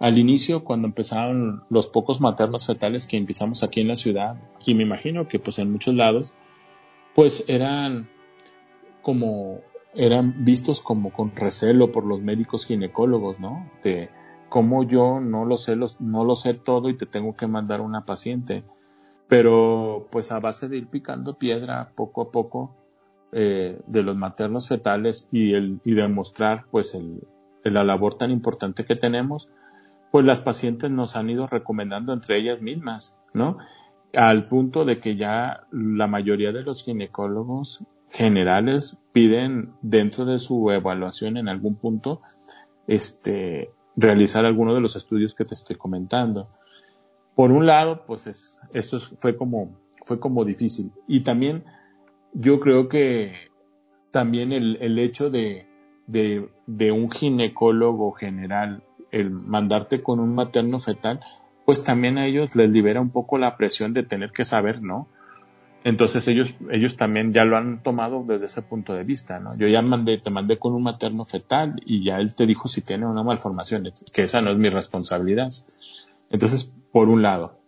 Al 0.00 0.16
inicio, 0.16 0.64
cuando 0.64 0.88
empezaron 0.88 1.62
los 1.68 1.88
pocos 1.88 2.22
maternos 2.22 2.66
fetales 2.66 3.06
que 3.06 3.18
empezamos 3.18 3.62
aquí 3.62 3.82
en 3.82 3.88
la 3.88 3.96
ciudad, 3.96 4.36
y 4.64 4.74
me 4.74 4.82
imagino 4.82 5.28
que 5.28 5.38
pues 5.38 5.58
en 5.58 5.72
muchos 5.72 5.94
lados, 5.94 6.32
pues 7.16 7.44
eran 7.48 8.10
como 9.00 9.62
eran 9.94 10.44
vistos 10.44 10.82
como 10.82 11.10
con 11.10 11.34
recelo 11.34 11.90
por 11.90 12.04
los 12.04 12.20
médicos 12.20 12.66
ginecólogos, 12.66 13.40
¿no? 13.40 13.70
De 13.82 14.10
cómo 14.50 14.84
yo 14.84 15.18
no 15.20 15.46
lo 15.46 15.56
sé, 15.56 15.76
no 15.98 16.24
lo 16.24 16.36
sé 16.36 16.52
todo 16.52 16.90
y 16.90 16.96
te 16.98 17.06
tengo 17.06 17.34
que 17.34 17.46
mandar 17.46 17.80
una 17.80 18.04
paciente. 18.04 18.64
Pero 19.28 20.08
pues 20.10 20.30
a 20.30 20.40
base 20.40 20.68
de 20.68 20.76
ir 20.76 20.88
picando 20.88 21.38
piedra 21.38 21.92
poco 21.94 22.20
a 22.20 22.30
poco 22.30 22.76
eh, 23.32 23.80
de 23.86 24.02
los 24.02 24.14
maternos 24.14 24.68
fetales 24.68 25.30
y, 25.32 25.54
el, 25.54 25.80
y 25.84 25.94
demostrar 25.94 26.66
pues 26.70 26.94
el, 26.94 27.26
la 27.64 27.82
labor 27.82 28.14
tan 28.14 28.30
importante 28.30 28.84
que 28.84 28.94
tenemos, 28.94 29.48
pues 30.12 30.26
las 30.26 30.42
pacientes 30.42 30.90
nos 30.90 31.16
han 31.16 31.30
ido 31.30 31.46
recomendando 31.46 32.12
entre 32.12 32.38
ellas 32.38 32.60
mismas, 32.60 33.18
¿no? 33.32 33.56
Al 34.16 34.48
punto 34.48 34.84
de 34.84 34.98
que 34.98 35.16
ya 35.16 35.66
la 35.70 36.06
mayoría 36.06 36.50
de 36.50 36.62
los 36.62 36.82
ginecólogos 36.82 37.84
generales 38.10 38.96
piden 39.12 39.74
dentro 39.82 40.24
de 40.24 40.38
su 40.38 40.70
evaluación 40.70 41.36
en 41.36 41.48
algún 41.48 41.76
punto 41.76 42.22
este, 42.86 43.70
realizar 43.94 44.46
alguno 44.46 44.74
de 44.74 44.80
los 44.80 44.96
estudios 44.96 45.34
que 45.34 45.44
te 45.44 45.54
estoy 45.54 45.76
comentando. 45.76 46.48
Por 47.34 47.52
un 47.52 47.66
lado, 47.66 48.04
pues 48.06 48.26
es, 48.26 48.58
eso 48.72 48.98
fue 49.00 49.36
como, 49.36 49.76
fue 50.06 50.18
como 50.18 50.46
difícil. 50.46 50.92
Y 51.06 51.20
también 51.20 51.64
yo 52.32 52.58
creo 52.60 52.88
que 52.88 53.34
también 54.10 54.52
el, 54.52 54.78
el 54.80 54.98
hecho 54.98 55.28
de, 55.28 55.66
de, 56.06 56.48
de 56.66 56.90
un 56.90 57.10
ginecólogo 57.10 58.12
general, 58.12 58.82
el 59.10 59.30
mandarte 59.30 60.02
con 60.02 60.20
un 60.20 60.34
materno 60.34 60.78
fetal, 60.80 61.20
pues 61.66 61.82
también 61.82 62.16
a 62.16 62.26
ellos 62.26 62.54
les 62.54 62.70
libera 62.70 63.00
un 63.00 63.10
poco 63.10 63.36
la 63.36 63.56
presión 63.56 63.92
de 63.92 64.04
tener 64.04 64.30
que 64.30 64.44
saber, 64.44 64.82
¿no? 64.82 65.08
Entonces 65.82 66.26
ellos, 66.28 66.54
ellos 66.70 66.96
también 66.96 67.32
ya 67.32 67.44
lo 67.44 67.56
han 67.56 67.82
tomado 67.82 68.24
desde 68.26 68.46
ese 68.46 68.62
punto 68.62 68.94
de 68.94 69.02
vista, 69.02 69.40
¿no? 69.40 69.56
Yo 69.58 69.66
ya 69.66 69.82
mandé, 69.82 70.18
te 70.18 70.30
mandé 70.30 70.58
con 70.58 70.74
un 70.74 70.84
materno 70.84 71.24
fetal 71.24 71.82
y 71.84 72.04
ya 72.04 72.18
él 72.18 72.34
te 72.34 72.46
dijo 72.46 72.68
si 72.68 72.82
tiene 72.82 73.06
una 73.06 73.24
malformación, 73.24 73.92
que 74.12 74.22
esa 74.22 74.40
no 74.42 74.50
es 74.50 74.56
mi 74.56 74.68
responsabilidad. 74.68 75.50
Entonces, 76.30 76.72
por 76.92 77.08
un 77.08 77.22
lado, 77.22 77.58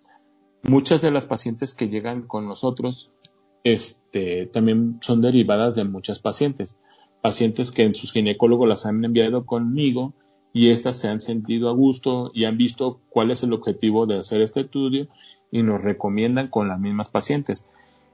muchas 0.62 1.02
de 1.02 1.10
las 1.10 1.26
pacientes 1.26 1.74
que 1.74 1.88
llegan 1.88 2.22
con 2.22 2.46
nosotros, 2.46 3.10
este, 3.64 4.46
también 4.46 4.98
son 5.00 5.20
derivadas 5.20 5.74
de 5.74 5.84
muchas 5.84 6.20
pacientes. 6.20 6.76
pacientes 7.20 7.72
que 7.72 7.82
en 7.82 7.96
sus 7.96 8.12
ginecólogos 8.12 8.68
las 8.68 8.86
han 8.86 9.04
enviado 9.04 9.44
conmigo 9.44 10.14
y 10.52 10.70
éstas 10.70 10.96
se 10.96 11.08
han 11.08 11.20
sentido 11.20 11.68
a 11.68 11.72
gusto 11.72 12.30
y 12.34 12.44
han 12.44 12.56
visto 12.56 13.00
cuál 13.10 13.30
es 13.30 13.42
el 13.42 13.52
objetivo 13.52 14.06
de 14.06 14.18
hacer 14.18 14.40
este 14.40 14.62
estudio 14.62 15.08
y 15.50 15.62
nos 15.62 15.80
recomiendan 15.80 16.48
con 16.48 16.68
las 16.68 16.80
mismas 16.80 17.08
pacientes. 17.08 17.66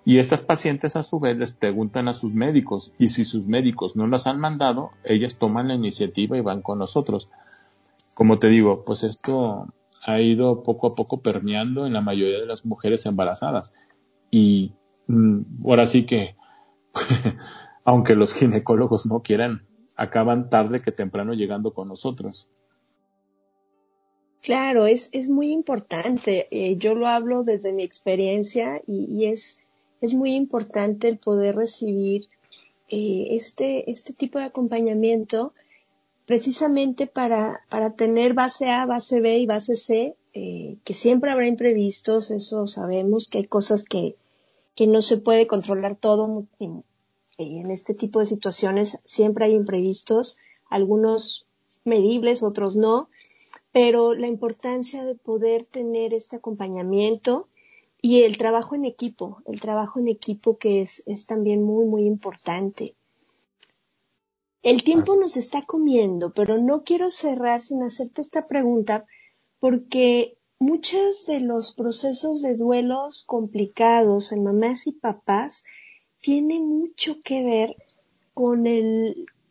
Y 0.05 0.19
estas 0.19 0.43
pacientes 0.43 0.97
a 0.97 1.03
su 1.03 1.19
vez 1.19 1.39
les 1.39 1.53
preguntan 1.53 2.09
a 2.09 2.13
sus 2.13 2.35
médicos 2.35 2.93
y 2.99 3.09
si 3.09 3.25
sus 3.25 3.47
médicos 3.47 3.97
no 3.97 4.07
las 4.07 4.27
han 4.27 4.39
mandado, 4.39 4.91
ellas 5.05 5.37
toman 5.37 5.69
la 5.69 5.75
iniciativa 5.75 6.37
y 6.37 6.43
van 6.43 6.61
con 6.61 6.79
nosotros. 6.79 7.31
Como 8.15 8.39
te 8.39 8.49
digo, 8.49 8.85
pues 8.85 9.03
esto 9.03 9.73
ha 10.05 10.21
ido 10.21 10.63
poco 10.63 10.89
a 10.89 10.95
poco 10.95 11.23
permeando 11.23 11.87
en 11.87 11.95
la 11.95 12.03
mayoría 12.03 12.39
de 12.39 12.47
las 12.47 12.67
mujeres 12.67 13.07
embarazadas. 13.07 13.73
Y 14.31 14.75
mm, 15.07 15.65
ahora 15.65 15.87
sí 15.87 16.05
que, 16.05 16.37
aunque 17.85 18.15
los 18.15 18.35
ginecólogos 18.35 19.07
no 19.07 19.23
quieran, 19.23 19.67
acaban 19.97 20.51
tarde 20.51 20.83
que 20.83 20.93
temprano 20.93 21.35
llegando 21.35 21.73
con 21.73 21.89
nosotros. 21.89 22.49
Claro, 24.43 24.87
es, 24.87 25.09
es 25.13 25.31
muy 25.31 25.53
importante. 25.53 26.49
Eh, 26.51 26.77
yo 26.77 26.95
lo 26.95 27.07
hablo 27.07 27.45
desde 27.45 27.73
mi 27.73 27.83
experiencia 27.83 28.83
y 28.87 29.27
es 29.27 29.59
es 30.05 30.15
muy 30.15 30.35
importante 30.35 31.09
el 31.09 31.19
poder 31.19 31.57
recibir 31.57 32.29
eh, 32.89 33.29
este, 33.31 33.91
este 33.91 34.13
tipo 34.13 34.39
de 34.39 34.45
acompañamiento 34.45 35.55
precisamente 36.27 37.07
para, 37.07 37.63
para 37.69 37.95
tener 37.95 38.35
base 38.35 38.71
A, 38.71 38.87
base 38.87 39.21
B 39.21 39.39
y 39.39 39.47
base 39.47 39.77
C, 39.77 40.15
eh, 40.33 40.77
que 40.85 40.95
siempre 40.95 41.31
habrá 41.31 41.47
imprevistos, 41.47 42.31
eso 42.31 42.67
sabemos 42.67 43.29
que 43.29 43.39
hay 43.39 43.45
cosas 43.47 43.85
que, 43.85 44.17
que 44.75 44.87
no 44.87 45.03
se 45.03 45.19
puede 45.19 45.47
controlar 45.47 45.97
todo 45.97 46.47
en, 47.39 47.59
en 47.59 47.71
este 47.71 47.95
tipo 47.95 48.21
de 48.21 48.27
situaciones, 48.27 49.01
siempre 49.05 49.47
hay 49.47 49.55
imprevistos, 49.55 50.39
algunos 50.69 51.47
medibles, 51.85 52.43
otros 52.43 52.77
no, 52.77 53.09
pero 53.73 54.15
la 54.15 54.29
importancia 54.29 55.05
de 55.05 55.15
poder 55.15 55.65
tener 55.65 56.15
este 56.15 56.37
acompañamiento 56.37 57.49
y 58.01 58.23
el 58.23 58.37
trabajo 58.37 58.75
en 58.75 58.85
equipo, 58.85 59.43
el 59.47 59.61
trabajo 59.61 59.99
en 59.99 60.09
equipo 60.09 60.59
que 60.59 60.83
es, 60.83 61.03
es 61.07 61.27
también 61.27 61.63
muy, 61.63 61.87
muy 61.87 62.05
importante. 62.05 62.95
El 64.63 64.83
tiempo 64.83 65.17
nos 65.17 65.37
está 65.37 65.63
comiendo, 65.63 66.33
pero 66.33 66.59
no 66.59 66.85
quiero 66.85 67.11
cerrar 67.11 67.61
sin 67.61 67.83
hacerte 67.83 68.23
esta 68.23 68.47
pregunta 68.47 69.07
porque 69.59 70.39
muchos 70.59 71.27
de 71.27 71.41
los 71.41 71.75
procesos 71.75 72.43
de 72.43 72.55
duelos 72.55 73.25
complicados 73.27 74.33
en 74.33 74.45
mamás 74.45 74.87
y 74.87 74.93
papás 74.93 75.65
tienen 76.25 76.67
mucho 76.67 77.19
que 77.23 77.45
ver 77.45 77.77
con 78.33 78.65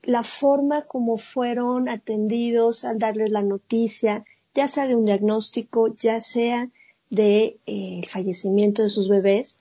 la 0.01 0.23
forma 0.23 0.81
como 0.81 1.17
fueron 1.17 1.87
atendidos 1.87 2.83
al 2.83 2.97
darles 2.97 3.29
la 3.29 3.43
noticia, 3.43 4.25
ya 4.55 4.67
sea 4.67 4.87
de 4.87 4.95
un 4.95 5.05
diagnóstico, 5.05 5.95
ya 5.97 6.19
sea 6.19 6.69
del 7.11 7.27
de, 7.27 7.57
eh, 7.67 8.01
fallecimiento 8.09 8.81
de 8.81 8.89
sus 8.89 9.07
bebés. 9.07 9.57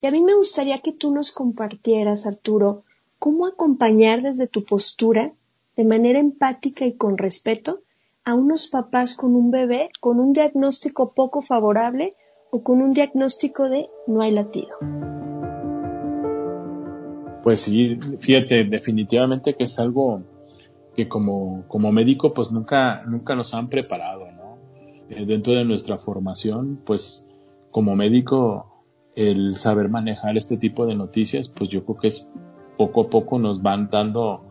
Y 0.00 0.06
a 0.06 0.10
mí 0.10 0.22
me 0.22 0.34
gustaría 0.34 0.78
que 0.78 0.92
tú 0.92 1.14
nos 1.14 1.32
compartieras, 1.32 2.24
Arturo, 2.24 2.84
cómo 3.18 3.46
acompañar 3.46 4.22
desde 4.22 4.46
tu 4.46 4.64
postura, 4.64 5.34
de 5.76 5.84
manera 5.84 6.18
empática 6.18 6.86
y 6.86 6.94
con 6.94 7.18
respeto, 7.18 7.82
a 8.24 8.32
unos 8.32 8.68
papás 8.68 9.14
con 9.14 9.36
un 9.36 9.50
bebé 9.50 9.90
con 10.00 10.18
un 10.18 10.32
diagnóstico 10.32 11.12
poco 11.12 11.42
favorable 11.42 12.16
o 12.50 12.62
con 12.62 12.80
un 12.80 12.94
diagnóstico 12.94 13.68
de 13.68 13.90
no 14.06 14.22
hay 14.22 14.30
latido. 14.30 14.78
Pues 17.44 17.60
sí, 17.60 18.00
fíjate, 18.20 18.64
definitivamente 18.64 19.54
que 19.54 19.64
es 19.64 19.78
algo 19.78 20.22
que 20.96 21.08
como, 21.08 21.64
como 21.68 21.92
médico 21.92 22.32
pues 22.32 22.50
nunca, 22.50 23.02
nunca 23.04 23.36
nos 23.36 23.52
han 23.52 23.68
preparado, 23.68 24.32
¿no? 24.32 24.56
Eh, 25.10 25.26
dentro 25.26 25.52
de 25.52 25.66
nuestra 25.66 25.98
formación, 25.98 26.80
pues 26.86 27.28
como 27.70 27.96
médico, 27.96 28.82
el 29.14 29.56
saber 29.56 29.90
manejar 29.90 30.38
este 30.38 30.56
tipo 30.56 30.86
de 30.86 30.94
noticias, 30.94 31.50
pues 31.50 31.68
yo 31.68 31.84
creo 31.84 31.98
que 31.98 32.08
es 32.08 32.30
poco 32.78 33.02
a 33.02 33.10
poco 33.10 33.38
nos 33.38 33.60
van 33.60 33.90
dando, 33.90 34.42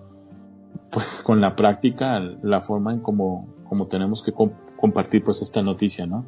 pues 0.92 1.24
con 1.24 1.42
la 1.42 1.56
práctica, 1.56 2.20
la 2.20 2.62
forma 2.62 2.94
en 2.94 3.00
cómo, 3.00 3.48
tenemos 3.90 4.22
que 4.22 4.34
compartir 4.78 5.24
pues 5.24 5.42
esta 5.42 5.64
noticia, 5.64 6.06
¿no? 6.06 6.26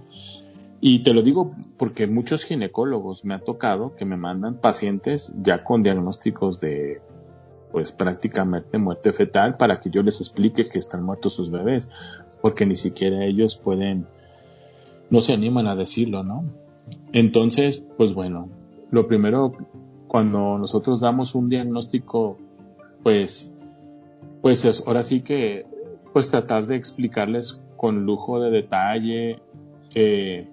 Y 0.82 1.04
te 1.04 1.14
lo 1.14 1.22
digo 1.22 1.56
porque 1.78 2.08
muchos 2.08 2.44
ginecólogos 2.44 3.26
me 3.26 3.34
ha 3.34 3.40
tocado 3.40 3.96
que 3.96 4.06
me 4.06 4.18
mandan 4.18 4.56
pacientes 4.56 5.34
ya 5.42 5.64
con 5.64 5.84
diagnósticos 5.84 6.60
de 6.60 7.02
pues 7.72 7.92
prácticamente 7.92 8.78
muerte 8.78 9.12
fetal 9.12 9.58
para 9.58 9.78
que 9.78 9.90
yo 9.90 10.02
les 10.02 10.22
explique 10.22 10.70
que 10.70 10.80
están 10.80 11.04
muertos 11.04 11.34
sus 11.34 11.52
bebés, 11.52 11.90
porque 12.42 12.66
ni 12.66 12.76
siquiera 12.76 13.26
ellos 13.26 13.58
pueden 13.58 14.08
no 15.10 15.22
se 15.22 15.34
animan 15.34 15.68
a 15.68 15.76
decirlo, 15.76 16.24
¿no? 16.24 16.46
Entonces, 17.12 17.84
pues 17.98 18.14
bueno, 18.14 18.50
lo 18.92 19.08
primero, 19.08 19.54
cuando 20.08 20.58
nosotros 20.58 21.02
damos 21.02 21.36
un 21.36 21.50
diagnóstico, 21.50 22.38
pues, 23.04 23.54
pues 24.42 24.66
es, 24.66 24.84
ahora 24.86 25.04
sí 25.04 25.22
que, 25.22 25.66
pues 26.14 26.30
tratar 26.30 26.68
de 26.68 26.76
explicarles 26.76 27.62
con 27.76 28.06
lujo 28.06 28.40
de 28.40 28.52
detalle 28.52 29.42
eh, 29.94 30.48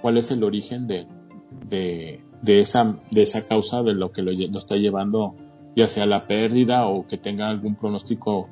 cuál 0.00 0.16
es 0.18 0.30
el 0.30 0.44
origen 0.44 0.86
de, 0.86 1.06
de, 1.68 2.24
de, 2.42 2.60
esa, 2.60 2.96
de 3.10 3.22
esa 3.22 3.46
causa 3.46 3.82
de 3.82 3.94
lo 3.94 4.12
que 4.12 4.22
lo, 4.22 4.30
está 4.32 4.76
llevando, 4.76 5.34
ya 5.74 5.88
sea 5.88 6.06
la 6.06 6.26
pérdida 6.26 6.86
o 6.86 7.06
que 7.06 7.18
tenga 7.18 7.48
algún 7.48 7.74
pronóstico 7.74 8.48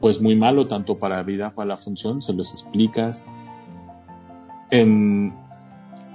pues 0.00 0.20
muy 0.22 0.34
malo, 0.34 0.66
tanto 0.66 0.98
para 0.98 1.16
la 1.16 1.22
vida, 1.22 1.54
para 1.54 1.68
la 1.68 1.76
función, 1.76 2.22
se 2.22 2.32
los 2.32 2.52
explicas. 2.52 3.22
En, 4.70 5.34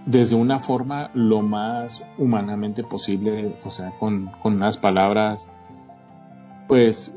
desde 0.05 0.35
una 0.35 0.59
forma 0.59 1.11
lo 1.13 1.41
más 1.41 2.03
humanamente 2.17 2.83
posible, 2.83 3.55
o 3.63 3.69
sea, 3.69 3.91
con, 3.99 4.31
con 4.41 4.55
unas 4.55 4.77
palabras, 4.77 5.49
pues, 6.67 7.13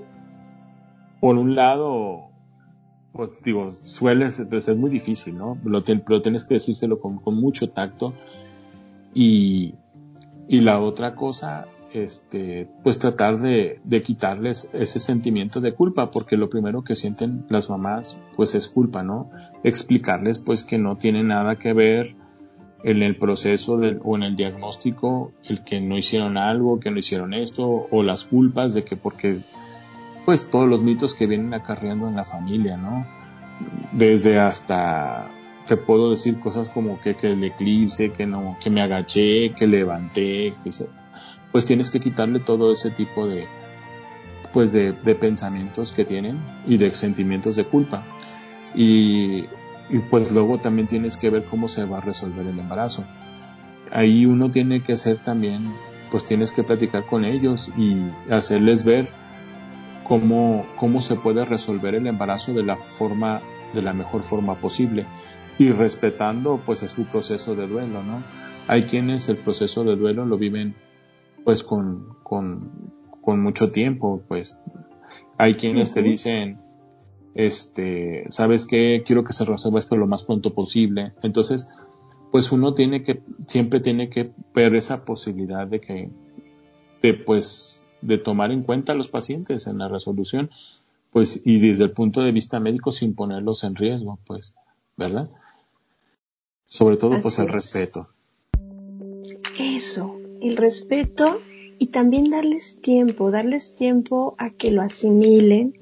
por 1.20 1.36
un 1.36 1.54
lado, 1.54 2.27
pues, 3.12 3.30
digo, 3.44 3.70
suele 3.70 4.28
pues, 4.48 4.64
ser 4.64 4.76
muy 4.76 4.90
difícil, 4.90 5.36
¿no? 5.36 5.58
Lo 5.64 5.82
pero 5.84 6.22
tienes 6.22 6.44
que 6.44 6.54
decírselo 6.54 7.00
con, 7.00 7.18
con 7.18 7.34
mucho 7.34 7.70
tacto. 7.70 8.14
Y, 9.14 9.74
y 10.48 10.60
la 10.60 10.80
otra 10.80 11.14
cosa 11.14 11.66
este, 11.92 12.68
pues 12.82 12.98
tratar 12.98 13.38
de, 13.40 13.80
de, 13.84 14.02
quitarles 14.02 14.70
ese 14.72 15.00
sentimiento 15.00 15.60
de 15.60 15.72
culpa, 15.72 16.10
porque 16.10 16.36
lo 16.36 16.50
primero 16.50 16.84
que 16.84 16.94
sienten 16.94 17.46
las 17.48 17.70
mamás, 17.70 18.18
pues 18.36 18.54
es 18.54 18.68
culpa, 18.68 19.02
¿no? 19.02 19.30
Explicarles, 19.64 20.38
pues, 20.38 20.64
que 20.64 20.78
no 20.78 20.96
tiene 20.96 21.24
nada 21.24 21.56
que 21.56 21.72
ver 21.72 22.14
en 22.84 23.02
el 23.02 23.16
proceso 23.16 23.80
o 24.04 24.16
en 24.16 24.22
el 24.22 24.36
diagnóstico, 24.36 25.32
el 25.44 25.64
que 25.64 25.80
no 25.80 25.98
hicieron 25.98 26.36
algo, 26.36 26.78
que 26.78 26.90
no 26.90 26.98
hicieron 26.98 27.34
esto, 27.34 27.88
o 27.90 28.02
las 28.02 28.24
culpas 28.24 28.74
de 28.74 28.84
que 28.84 28.96
porque, 28.96 29.40
pues, 30.28 30.50
todos 30.50 30.68
los 30.68 30.82
mitos 30.82 31.14
que 31.14 31.26
vienen 31.26 31.54
acarreando 31.54 32.06
en 32.06 32.14
la 32.14 32.26
familia, 32.26 32.76
¿no? 32.76 33.06
Desde 33.92 34.38
hasta 34.38 35.30
te 35.66 35.78
puedo 35.78 36.10
decir 36.10 36.38
cosas 36.38 36.68
como 36.68 37.00
que, 37.00 37.16
que 37.16 37.32
el 37.32 37.42
eclipse, 37.42 38.12
que 38.12 38.26
no, 38.26 38.58
que 38.62 38.68
me 38.68 38.82
agaché, 38.82 39.54
que 39.54 39.66
levanté, 39.66 40.52
pues 41.50 41.64
tienes 41.64 41.90
que 41.90 42.00
quitarle 42.00 42.40
todo 42.40 42.70
ese 42.72 42.90
tipo 42.90 43.26
de, 43.26 43.46
pues 44.52 44.72
de, 44.72 44.92
pensamientos 45.14 45.92
que 45.92 46.04
tienen 46.04 46.38
y 46.66 46.76
de 46.76 46.94
sentimientos 46.94 47.56
de 47.56 47.64
culpa. 47.64 48.04
Y, 48.74 49.46
y, 49.88 49.98
pues 50.10 50.30
luego 50.30 50.58
también 50.58 50.88
tienes 50.88 51.16
que 51.16 51.30
ver 51.30 51.44
cómo 51.44 51.68
se 51.68 51.86
va 51.86 51.96
a 51.96 52.00
resolver 52.02 52.46
el 52.46 52.58
embarazo. 52.58 53.02
Ahí 53.90 54.26
uno 54.26 54.50
tiene 54.50 54.82
que 54.82 54.98
ser 54.98 55.24
también, 55.24 55.72
pues 56.10 56.26
tienes 56.26 56.52
que 56.52 56.64
platicar 56.64 57.06
con 57.06 57.24
ellos 57.24 57.70
y 57.78 57.96
hacerles 58.30 58.84
ver 58.84 59.08
cómo, 60.08 60.64
cómo 60.76 61.00
se 61.00 61.16
puede 61.16 61.44
resolver 61.44 61.94
el 61.94 62.06
embarazo 62.06 62.52
de 62.54 62.64
la 62.64 62.76
forma, 62.76 63.42
de 63.74 63.82
la 63.82 63.92
mejor 63.92 64.22
forma 64.22 64.54
posible 64.54 65.04
y 65.58 65.70
respetando 65.70 66.60
pues 66.64 66.80
su 66.80 67.04
proceso 67.04 67.54
de 67.54 67.66
duelo, 67.66 68.02
¿no? 68.02 68.22
Hay 68.66 68.84
quienes 68.84 69.28
el 69.28 69.36
proceso 69.36 69.84
de 69.84 69.96
duelo 69.96 70.24
lo 70.24 70.38
viven 70.38 70.74
pues 71.44 71.62
con, 71.62 72.16
con, 72.22 72.92
con 73.20 73.42
mucho 73.42 73.70
tiempo, 73.70 74.22
pues 74.28 74.58
hay 75.38 75.54
quienes 75.54 75.92
te 75.92 76.02
dicen, 76.02 76.58
este, 77.34 78.24
sabes 78.30 78.66
que 78.66 79.02
quiero 79.06 79.24
que 79.24 79.32
se 79.32 79.44
resuelva 79.44 79.78
esto 79.78 79.96
lo 79.96 80.06
más 80.06 80.24
pronto 80.24 80.52
posible. 80.52 81.12
Entonces, 81.22 81.68
pues 82.32 82.50
uno 82.52 82.74
tiene 82.74 83.02
que, 83.02 83.22
siempre 83.46 83.80
tiene 83.80 84.10
que 84.10 84.32
ver 84.54 84.74
esa 84.74 85.04
posibilidad 85.04 85.66
de 85.66 85.80
que, 85.80 86.10
de 87.00 87.14
pues, 87.14 87.86
de 88.00 88.18
tomar 88.18 88.50
en 88.52 88.62
cuenta 88.62 88.92
a 88.92 88.96
los 88.96 89.08
pacientes 89.08 89.66
en 89.66 89.78
la 89.78 89.88
resolución, 89.88 90.50
pues, 91.12 91.40
y 91.44 91.58
desde 91.60 91.84
el 91.84 91.92
punto 91.92 92.22
de 92.22 92.32
vista 92.32 92.60
médico 92.60 92.92
sin 92.92 93.14
ponerlos 93.14 93.64
en 93.64 93.74
riesgo, 93.74 94.18
pues, 94.26 94.54
¿verdad? 94.96 95.28
Sobre 96.64 96.96
todo, 96.96 97.18
pues, 97.20 97.38
el 97.38 97.48
respeto. 97.48 98.08
Eso, 99.58 100.16
el 100.40 100.56
respeto 100.56 101.40
y 101.78 101.86
también 101.86 102.30
darles 102.30 102.80
tiempo, 102.80 103.30
darles 103.30 103.74
tiempo 103.74 104.34
a 104.38 104.50
que 104.50 104.70
lo 104.70 104.82
asimilen. 104.82 105.76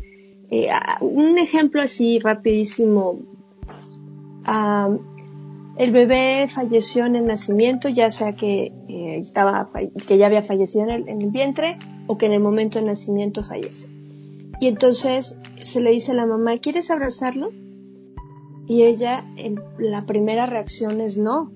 Eh, 0.51 0.69
un 1.01 1.39
ejemplo 1.39 1.83
así 1.83 2.19
rapidísimo. 2.19 3.19
El 5.79 5.93
bebé 5.93 6.47
falleció 6.49 7.07
en 7.07 7.17
el 7.17 7.27
nacimiento, 7.27 7.89
ya 7.89 8.11
sea 8.11 8.35
que 8.35 8.73
eh, 8.89 9.17
estaba 9.19 9.71
que 10.07 10.19
ya 10.19 10.27
había 10.27 10.43
fallecido 10.43 10.85
en 10.85 10.91
el, 10.91 11.09
en 11.09 11.23
el 11.23 11.31
vientre 11.31 11.79
o 12.07 12.17
que 12.17 12.27
en 12.27 12.33
el 12.33 12.41
momento 12.41 12.79
del 12.79 12.89
nacimiento 12.89 13.43
fallece. 13.43 13.89
Y 14.61 14.69
entonces 14.69 15.39
se 15.61 15.81
le 15.81 15.91
dice 15.91 16.13
a 16.13 16.15
la 16.15 16.27
mamá, 16.27 16.59
¿quieres 16.59 16.91
abrazarlo? 16.91 17.51
Y 18.67 18.83
ella, 18.83 19.25
en 19.37 19.61
la 19.79 20.07
primera 20.07 20.47
reacción 20.47 21.01
es 21.01 21.19
no, 21.19 21.53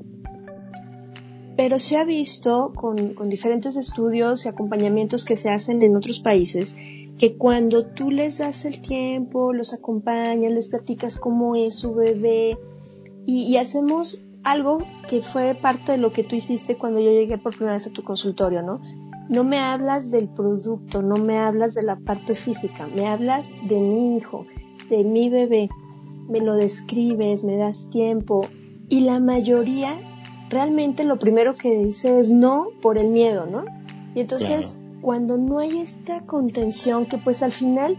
pero 1.56 1.78
se 1.78 1.96
ha 1.96 2.04
visto 2.04 2.72
con, 2.74 3.14
diferentes 3.28 3.76
estudios 3.76 4.44
y 4.44 4.48
acompañamientos 4.48 5.24
que 5.24 5.36
se 5.36 5.50
hacen 5.50 5.82
en 5.82 5.96
otros 5.96 6.20
países 6.20 6.76
que 7.18 7.36
cuando 7.36 7.84
tú 7.84 8.10
les 8.10 8.38
das 8.38 8.64
el 8.64 8.80
tiempo, 8.80 9.52
los 9.52 9.74
acompañas, 9.74 10.52
les 10.52 10.68
platicas 10.68 11.18
cómo 11.18 11.56
es 11.56 11.74
su 11.74 11.94
bebé 11.94 12.56
y, 13.26 13.56
hacemos 13.56 14.24
algo 14.42 14.78
que 15.08 15.22
fue 15.22 15.54
parte 15.54 15.92
de 15.92 15.98
lo 15.98 16.12
que 16.12 16.24
tú 16.24 16.36
hiciste 16.36 16.78
cuando 16.78 17.00
yo 17.00 17.10
llegué 17.10 17.38
por 17.38 17.54
primera 17.54 17.74
vez 17.74 17.86
a 17.86 17.92
tu 17.92 18.02
consultorio, 18.02 18.62
¿no? 18.62 18.76
No 19.28 19.44
me 19.44 19.58
hablas 19.58 20.10
del 20.10 20.28
producto, 20.28 21.02
no 21.02 21.16
me 21.16 21.38
hablas 21.38 21.74
de 21.74 21.82
la 21.82 21.96
parte 21.96 22.34
física, 22.34 22.86
me 22.86 23.06
hablas 23.06 23.54
de 23.68 23.78
mi 23.78 24.16
hijo, 24.16 24.46
de 24.88 25.04
mi 25.04 25.28
bebé, 25.28 25.68
me 26.28 26.40
lo 26.40 26.54
describes, 26.54 27.44
me 27.44 27.56
das 27.56 27.88
tiempo 27.90 28.46
y 28.88 29.00
la 29.00 29.20
mayoría 29.20 30.00
realmente 30.50 31.04
lo 31.04 31.18
primero 31.18 31.54
que 31.54 31.78
dice 31.78 32.18
es 32.18 32.30
no 32.30 32.68
por 32.82 32.98
el 32.98 33.08
miedo, 33.08 33.46
¿no? 33.46 33.64
Y 34.14 34.20
entonces, 34.20 34.76
cuando 35.00 35.38
no 35.38 35.60
hay 35.60 35.78
esta 35.78 36.26
contención, 36.26 37.06
que 37.06 37.18
pues 37.18 37.42
al 37.42 37.52
final 37.52 37.96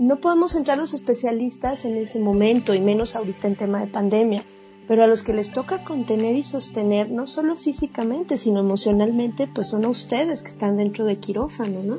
no 0.00 0.16
podemos 0.18 0.54
entrar 0.54 0.78
los 0.78 0.94
especialistas 0.94 1.84
en 1.84 1.94
ese 1.98 2.18
momento, 2.18 2.72
y 2.72 2.80
menos 2.80 3.16
ahorita 3.16 3.46
en 3.46 3.56
tema 3.56 3.80
de 3.80 3.86
pandemia, 3.86 4.42
pero 4.88 5.04
a 5.04 5.06
los 5.06 5.22
que 5.22 5.34
les 5.34 5.52
toca 5.52 5.84
contener 5.84 6.36
y 6.36 6.42
sostener, 6.42 7.10
no 7.10 7.26
solo 7.26 7.54
físicamente, 7.54 8.38
sino 8.38 8.60
emocionalmente, 8.60 9.46
pues 9.46 9.68
son 9.68 9.84
a 9.84 9.90
ustedes 9.90 10.40
que 10.40 10.48
están 10.48 10.78
dentro 10.78 11.04
de 11.04 11.18
quirófano, 11.18 11.82
¿no? 11.82 11.98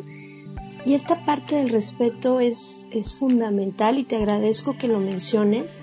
Y 0.84 0.96
esta 0.96 1.24
parte 1.26 1.58
del 1.58 1.70
respeto 1.70 2.40
es, 2.40 2.88
es 2.90 3.16
fundamental 3.16 4.00
y 4.00 4.04
te 4.04 4.16
agradezco 4.16 4.76
que 4.80 4.88
lo 4.88 5.00
menciones 5.00 5.82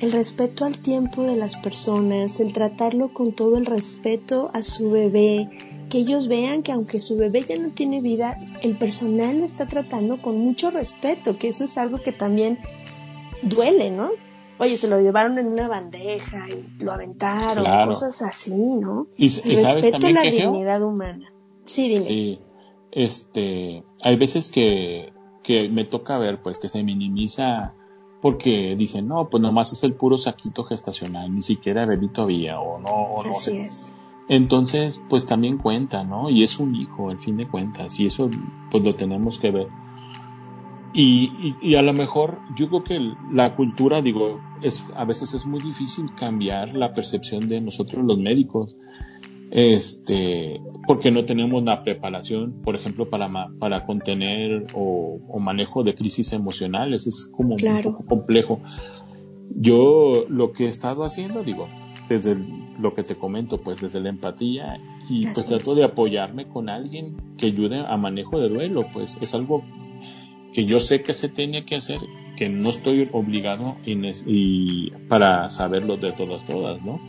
el 0.00 0.10
respeto 0.10 0.64
al 0.64 0.78
tiempo 0.78 1.22
de 1.22 1.36
las 1.36 1.54
personas, 1.54 2.40
el 2.40 2.52
tratarlo 2.52 3.14
con 3.14 3.32
todo 3.32 3.56
el 3.56 3.66
respeto 3.66 4.50
a 4.52 4.64
su 4.64 4.90
bebé, 4.90 5.48
que 5.92 5.98
ellos 5.98 6.26
vean 6.26 6.62
que 6.62 6.72
aunque 6.72 7.00
su 7.00 7.18
bebé 7.18 7.42
ya 7.42 7.58
no 7.58 7.68
tiene 7.68 8.00
vida, 8.00 8.38
el 8.62 8.78
personal 8.78 9.40
lo 9.40 9.44
está 9.44 9.68
tratando 9.68 10.22
con 10.22 10.38
mucho 10.38 10.70
respeto, 10.70 11.36
que 11.36 11.48
eso 11.48 11.64
es 11.64 11.76
algo 11.76 12.00
que 12.00 12.12
también 12.12 12.60
duele, 13.42 13.90
¿no? 13.90 14.08
Oye, 14.58 14.78
se 14.78 14.88
lo 14.88 14.98
llevaron 15.02 15.36
en 15.36 15.48
una 15.48 15.68
bandeja 15.68 16.48
y 16.48 16.82
lo 16.82 16.92
aventaron, 16.92 17.66
cosas 17.86 18.22
así, 18.22 18.54
¿no? 18.54 19.06
Y, 19.18 19.28
respeto 19.28 20.06
a 20.06 20.10
la 20.12 20.22
dignidad 20.22 20.82
humana. 20.82 21.30
Sí, 21.66 21.90
dime. 21.90 22.00
Sí, 22.00 22.40
este, 22.90 23.84
hay 24.02 24.16
veces 24.16 24.48
que, 24.48 25.12
que 25.42 25.68
me 25.68 25.84
toca 25.84 26.16
ver, 26.16 26.40
pues, 26.40 26.58
que 26.58 26.70
se 26.70 26.82
minimiza 26.82 27.74
porque 28.22 28.76
dicen, 28.78 29.08
no, 29.08 29.28
pues 29.28 29.42
nomás 29.42 29.72
es 29.72 29.84
el 29.84 29.94
puro 29.94 30.16
saquito 30.16 30.64
gestacional, 30.64 31.34
ni 31.34 31.42
siquiera 31.42 31.84
bebé 31.84 32.08
todavía, 32.08 32.60
o 32.60 32.80
no, 32.80 32.88
o 32.88 33.22
no 33.22 33.34
sé. 33.34 33.64
Es. 33.64 33.92
Entonces, 34.28 35.02
pues 35.08 35.26
también 35.26 35.58
cuenta, 35.58 36.04
¿no? 36.04 36.30
Y 36.30 36.42
es 36.42 36.58
un 36.58 36.74
hijo, 36.74 37.10
al 37.10 37.18
fin 37.18 37.36
de 37.36 37.48
cuentas, 37.48 37.98
y 38.00 38.06
eso 38.06 38.30
pues 38.70 38.84
lo 38.84 38.94
tenemos 38.94 39.38
que 39.38 39.50
ver. 39.50 39.68
Y, 40.94 41.54
y, 41.62 41.74
a 41.76 41.82
lo 41.82 41.94
mejor 41.94 42.38
yo 42.54 42.68
creo 42.68 42.84
que 42.84 43.14
la 43.32 43.54
cultura, 43.54 44.02
digo, 44.02 44.40
es, 44.60 44.84
a 44.94 45.06
veces 45.06 45.32
es 45.32 45.46
muy 45.46 45.60
difícil 45.60 46.14
cambiar 46.14 46.74
la 46.74 46.92
percepción 46.92 47.48
de 47.48 47.62
nosotros 47.62 48.04
los 48.04 48.18
médicos 48.18 48.76
este, 49.52 50.62
porque 50.86 51.10
no 51.10 51.26
tenemos 51.26 51.62
la 51.62 51.82
preparación, 51.82 52.62
por 52.64 52.74
ejemplo, 52.74 53.10
para, 53.10 53.30
para 53.58 53.84
contener 53.84 54.64
o, 54.72 55.20
manejo 55.38 55.82
de 55.82 55.94
crisis 55.94 56.32
emocionales, 56.32 57.06
es 57.06 57.30
como 57.30 57.56
un 57.56 57.82
poco 57.82 58.06
complejo. 58.06 58.60
Yo 59.54 60.24
lo 60.30 60.52
que 60.52 60.64
he 60.64 60.68
estado 60.68 61.04
haciendo, 61.04 61.42
digo, 61.42 61.68
desde 62.12 62.36
lo 62.78 62.94
que 62.94 63.02
te 63.02 63.16
comento, 63.16 63.60
pues 63.60 63.80
desde 63.80 64.00
la 64.00 64.08
empatía 64.08 64.80
y 65.08 65.26
pues 65.26 65.46
trato 65.46 65.74
de 65.74 65.84
apoyarme 65.84 66.48
con 66.48 66.68
alguien 66.68 67.16
que 67.36 67.46
ayude 67.46 67.84
a 67.86 67.96
manejo 67.96 68.38
de 68.38 68.48
duelo, 68.48 68.86
pues 68.92 69.18
es 69.20 69.34
algo 69.34 69.62
que 70.52 70.64
yo 70.64 70.80
sé 70.80 71.02
que 71.02 71.12
se 71.12 71.28
tiene 71.28 71.64
que 71.64 71.76
hacer, 71.76 72.00
que 72.36 72.48
no 72.48 72.70
estoy 72.70 73.08
obligado 73.12 73.76
y 73.84 74.90
para 75.08 75.48
saberlo 75.48 75.96
de 75.96 76.12
todas, 76.12 76.44
todas, 76.44 76.84
¿no? 76.84 77.00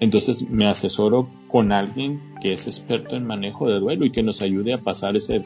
Entonces 0.00 0.48
me 0.48 0.66
asesoro 0.66 1.28
con 1.48 1.72
alguien 1.72 2.20
que 2.40 2.52
es 2.52 2.66
experto 2.66 3.16
en 3.16 3.26
manejo 3.26 3.68
de 3.68 3.80
duelo 3.80 4.04
y 4.04 4.10
que 4.10 4.22
nos 4.22 4.42
ayude 4.42 4.74
a 4.74 4.78
pasar 4.78 5.16
ese, 5.16 5.42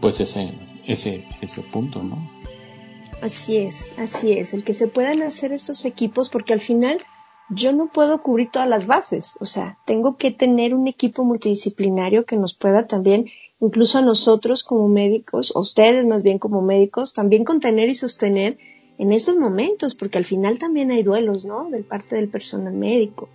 pues 0.00 0.20
ese, 0.20 0.52
ese, 0.86 1.24
ese 1.40 1.62
punto, 1.62 2.02
¿no? 2.02 2.18
Así 3.22 3.56
es, 3.56 3.94
así 3.98 4.32
es, 4.32 4.52
el 4.52 4.62
que 4.62 4.72
se 4.72 4.88
puedan 4.88 5.22
hacer 5.22 5.52
estos 5.52 5.84
equipos 5.84 6.28
porque 6.28 6.52
al 6.52 6.60
final 6.60 6.98
yo 7.48 7.72
no 7.72 7.88
puedo 7.88 8.22
cubrir 8.22 8.50
todas 8.50 8.68
las 8.68 8.86
bases, 8.86 9.36
o 9.40 9.46
sea, 9.46 9.78
tengo 9.86 10.16
que 10.16 10.30
tener 10.30 10.74
un 10.74 10.88
equipo 10.88 11.24
multidisciplinario 11.24 12.24
que 12.24 12.36
nos 12.36 12.54
pueda 12.54 12.86
también, 12.86 13.26
incluso 13.60 13.98
a 13.98 14.02
nosotros 14.02 14.64
como 14.64 14.88
médicos, 14.88 15.52
o 15.54 15.60
ustedes 15.60 16.04
más 16.06 16.22
bien 16.22 16.38
como 16.38 16.60
médicos, 16.62 17.14
también 17.14 17.44
contener 17.44 17.88
y 17.88 17.94
sostener 17.94 18.58
en 18.98 19.12
estos 19.12 19.36
momentos, 19.36 19.94
porque 19.94 20.18
al 20.18 20.24
final 20.24 20.58
también 20.58 20.90
hay 20.90 21.02
duelos, 21.02 21.44
¿no? 21.44 21.70
Del 21.70 21.84
parte 21.84 22.16
del 22.16 22.28
personal 22.28 22.72
médico. 22.72 23.28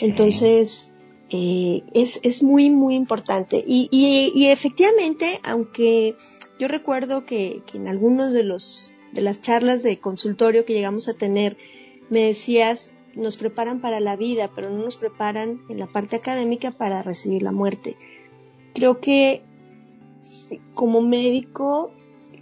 Entonces, 0.00 0.92
eh, 1.30 1.82
es, 1.92 2.20
es, 2.22 2.42
muy, 2.42 2.70
muy 2.70 2.94
importante. 2.94 3.62
Y, 3.66 3.88
y, 3.90 4.46
efectivamente, 4.46 5.40
aunque 5.44 6.16
yo 6.58 6.68
recuerdo 6.68 7.24
que, 7.24 7.62
que, 7.66 7.78
en 7.78 7.88
algunos 7.88 8.32
de 8.32 8.44
los 8.44 8.90
de 9.12 9.22
las 9.22 9.40
charlas 9.40 9.84
de 9.84 10.00
consultorio 10.00 10.64
que 10.64 10.72
llegamos 10.72 11.08
a 11.08 11.14
tener, 11.14 11.56
me 12.10 12.22
decías, 12.22 12.92
nos 13.16 13.36
preparan 13.36 13.80
para 13.80 14.00
la 14.00 14.16
vida, 14.16 14.50
pero 14.54 14.70
no 14.70 14.84
nos 14.84 14.96
preparan 14.96 15.62
en 15.68 15.78
la 15.78 15.86
parte 15.86 16.16
académica 16.16 16.70
para 16.70 17.02
recibir 17.02 17.42
la 17.42 17.52
muerte. 17.52 17.96
Creo 18.74 19.00
que 19.00 19.42
como 20.74 21.00
médico, 21.00 21.90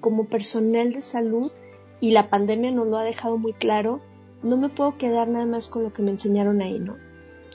como 0.01 0.27
personal 0.27 0.93
de 0.93 1.03
salud, 1.03 1.53
y 2.01 2.11
la 2.11 2.29
pandemia 2.29 2.73
nos 2.73 2.89
lo 2.89 2.97
ha 2.97 3.05
dejado 3.05 3.39
muy 3.39 3.53
claro, 3.53 4.01
no 4.43 4.57
me 4.57 4.69
puedo 4.69 4.99
quedar 4.99 5.29
nada 5.29 5.47
más 5.47 5.69
con 5.69 5.85
lo 5.85 5.93
que 5.93 6.03
me 6.03 6.11
enseñaron 6.11 6.61
ahí, 6.61 6.79
¿no? 6.79 6.97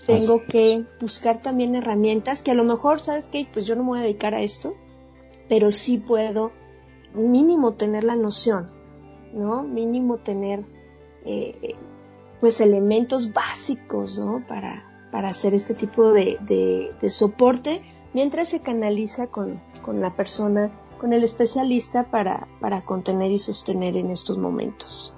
Tengo 0.06 0.46
que 0.46 0.86
buscar 1.02 1.42
también 1.42 1.76
herramientas 1.76 2.42
que 2.42 2.52
a 2.52 2.54
lo 2.54 2.64
mejor, 2.64 3.02
¿sabes 3.02 3.28
qué? 3.28 3.46
Pues 3.52 3.68
yo 3.68 3.76
no 3.76 3.84
me 3.84 3.90
voy 3.90 4.00
a 4.00 4.04
dedicar 4.04 4.34
a 4.34 4.42
esto, 4.42 4.74
pero 5.50 5.72
sí 5.72 5.98
puedo 5.98 6.54
mínimo 7.14 7.74
tener 7.74 8.06
la 8.06 8.16
noción, 8.16 8.68
¿no? 9.34 9.64
Mínimo 9.64 10.18
tener 10.18 10.64
eh, 11.26 11.76
pues 12.40 12.62
elementos 12.62 13.34
básicos, 13.34 14.20
¿no? 14.20 14.46
Para, 14.48 15.08
para 15.12 15.30
hacer 15.30 15.54
este 15.54 15.74
tipo 15.74 16.12
de, 16.12 16.38
de, 16.42 17.10
soporte 17.10 17.82
mientras 18.14 18.50
se 18.50 18.62
canaliza 18.62 19.28
con, 19.28 19.62
con 19.82 20.02
la 20.02 20.16
persona 20.16 20.72
con 20.98 21.14
el 21.14 21.24
especialista 21.24 22.10
para, 22.10 22.48
para 22.60 22.82
contener 22.82 23.32
y 23.32 23.38
sostener 23.38 23.98
en 23.98 24.10
estos 24.10 24.38
momentos. 24.38 25.14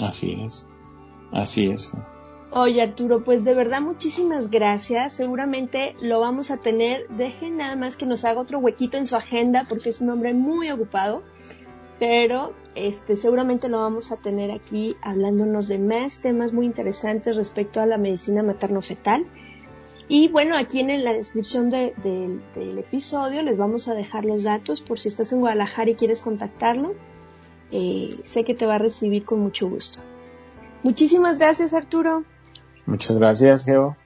Así 0.00 0.40
es, 0.44 0.66
así 1.32 1.68
es. 1.68 1.92
Oye 2.54 2.82
Arturo, 2.82 3.24
pues 3.24 3.44
de 3.44 3.54
verdad 3.54 3.80
muchísimas 3.80 4.50
gracias. 4.50 5.14
Seguramente 5.14 5.96
lo 6.00 6.20
vamos 6.20 6.50
a 6.50 6.58
tener. 6.58 7.08
Dejen 7.08 7.56
nada 7.56 7.76
más 7.76 7.96
que 7.96 8.06
nos 8.06 8.24
haga 8.24 8.40
otro 8.40 8.58
huequito 8.58 8.98
en 8.98 9.06
su 9.06 9.16
agenda 9.16 9.64
porque 9.68 9.88
es 9.88 10.00
un 10.00 10.10
hombre 10.10 10.34
muy 10.34 10.70
ocupado. 10.70 11.22
Pero 11.98 12.52
este, 12.74 13.16
seguramente 13.16 13.68
lo 13.68 13.80
vamos 13.80 14.12
a 14.12 14.16
tener 14.16 14.50
aquí 14.50 14.96
hablándonos 15.02 15.68
de 15.68 15.78
más 15.78 16.20
temas 16.20 16.52
muy 16.52 16.66
interesantes 16.66 17.36
respecto 17.36 17.80
a 17.80 17.86
la 17.86 17.98
medicina 17.98 18.42
materno-fetal. 18.42 19.26
Y 20.08 20.28
bueno, 20.28 20.56
aquí 20.56 20.80
en 20.80 21.04
la 21.04 21.12
descripción 21.12 21.70
del 21.70 21.94
episodio 22.78 23.42
les 23.42 23.56
vamos 23.56 23.88
a 23.88 23.94
dejar 23.94 24.24
los 24.24 24.42
datos 24.42 24.82
por 24.82 24.98
si 24.98 25.08
estás 25.08 25.32
en 25.32 25.40
Guadalajara 25.40 25.90
y 25.90 25.94
quieres 25.94 26.22
contactarlo. 26.22 26.94
Eh, 27.70 28.10
sé 28.24 28.44
que 28.44 28.54
te 28.54 28.66
va 28.66 28.74
a 28.74 28.78
recibir 28.78 29.24
con 29.24 29.40
mucho 29.40 29.68
gusto. 29.68 30.00
Muchísimas 30.82 31.38
gracias, 31.38 31.72
Arturo. 31.72 32.24
Muchas 32.84 33.16
gracias, 33.16 33.64
Geo. 33.64 33.96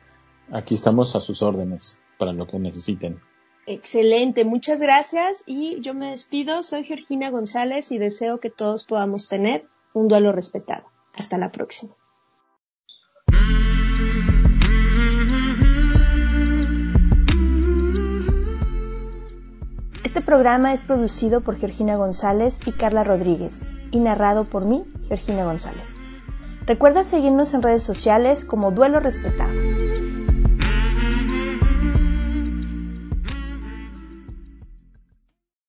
Aquí 0.52 0.74
estamos 0.74 1.16
a 1.16 1.20
sus 1.20 1.42
órdenes 1.42 1.98
para 2.18 2.32
lo 2.32 2.46
que 2.46 2.58
necesiten. 2.58 3.20
Excelente, 3.68 4.44
muchas 4.44 4.80
gracias 4.80 5.42
y 5.44 5.80
yo 5.80 5.92
me 5.92 6.12
despido. 6.12 6.62
Soy 6.62 6.84
Georgina 6.84 7.30
González 7.30 7.90
y 7.90 7.98
deseo 7.98 8.38
que 8.38 8.48
todos 8.48 8.84
podamos 8.84 9.28
tener 9.28 9.66
un 9.92 10.06
duelo 10.06 10.30
respetado. 10.30 10.84
Hasta 11.14 11.36
la 11.36 11.50
próxima. 11.50 11.92
Este 20.04 20.20
programa 20.20 20.72
es 20.72 20.84
producido 20.84 21.40
por 21.40 21.58
Georgina 21.58 21.96
González 21.96 22.60
y 22.66 22.72
Carla 22.72 23.02
Rodríguez 23.02 23.62
y 23.90 23.98
narrado 23.98 24.44
por 24.44 24.64
mí, 24.64 24.84
Georgina 25.08 25.44
González. 25.44 25.96
Recuerda 26.66 27.02
seguirnos 27.02 27.52
en 27.52 27.62
redes 27.62 27.82
sociales 27.82 28.44
como 28.44 28.70
Duelo 28.70 29.00
Respetado. 29.00 29.52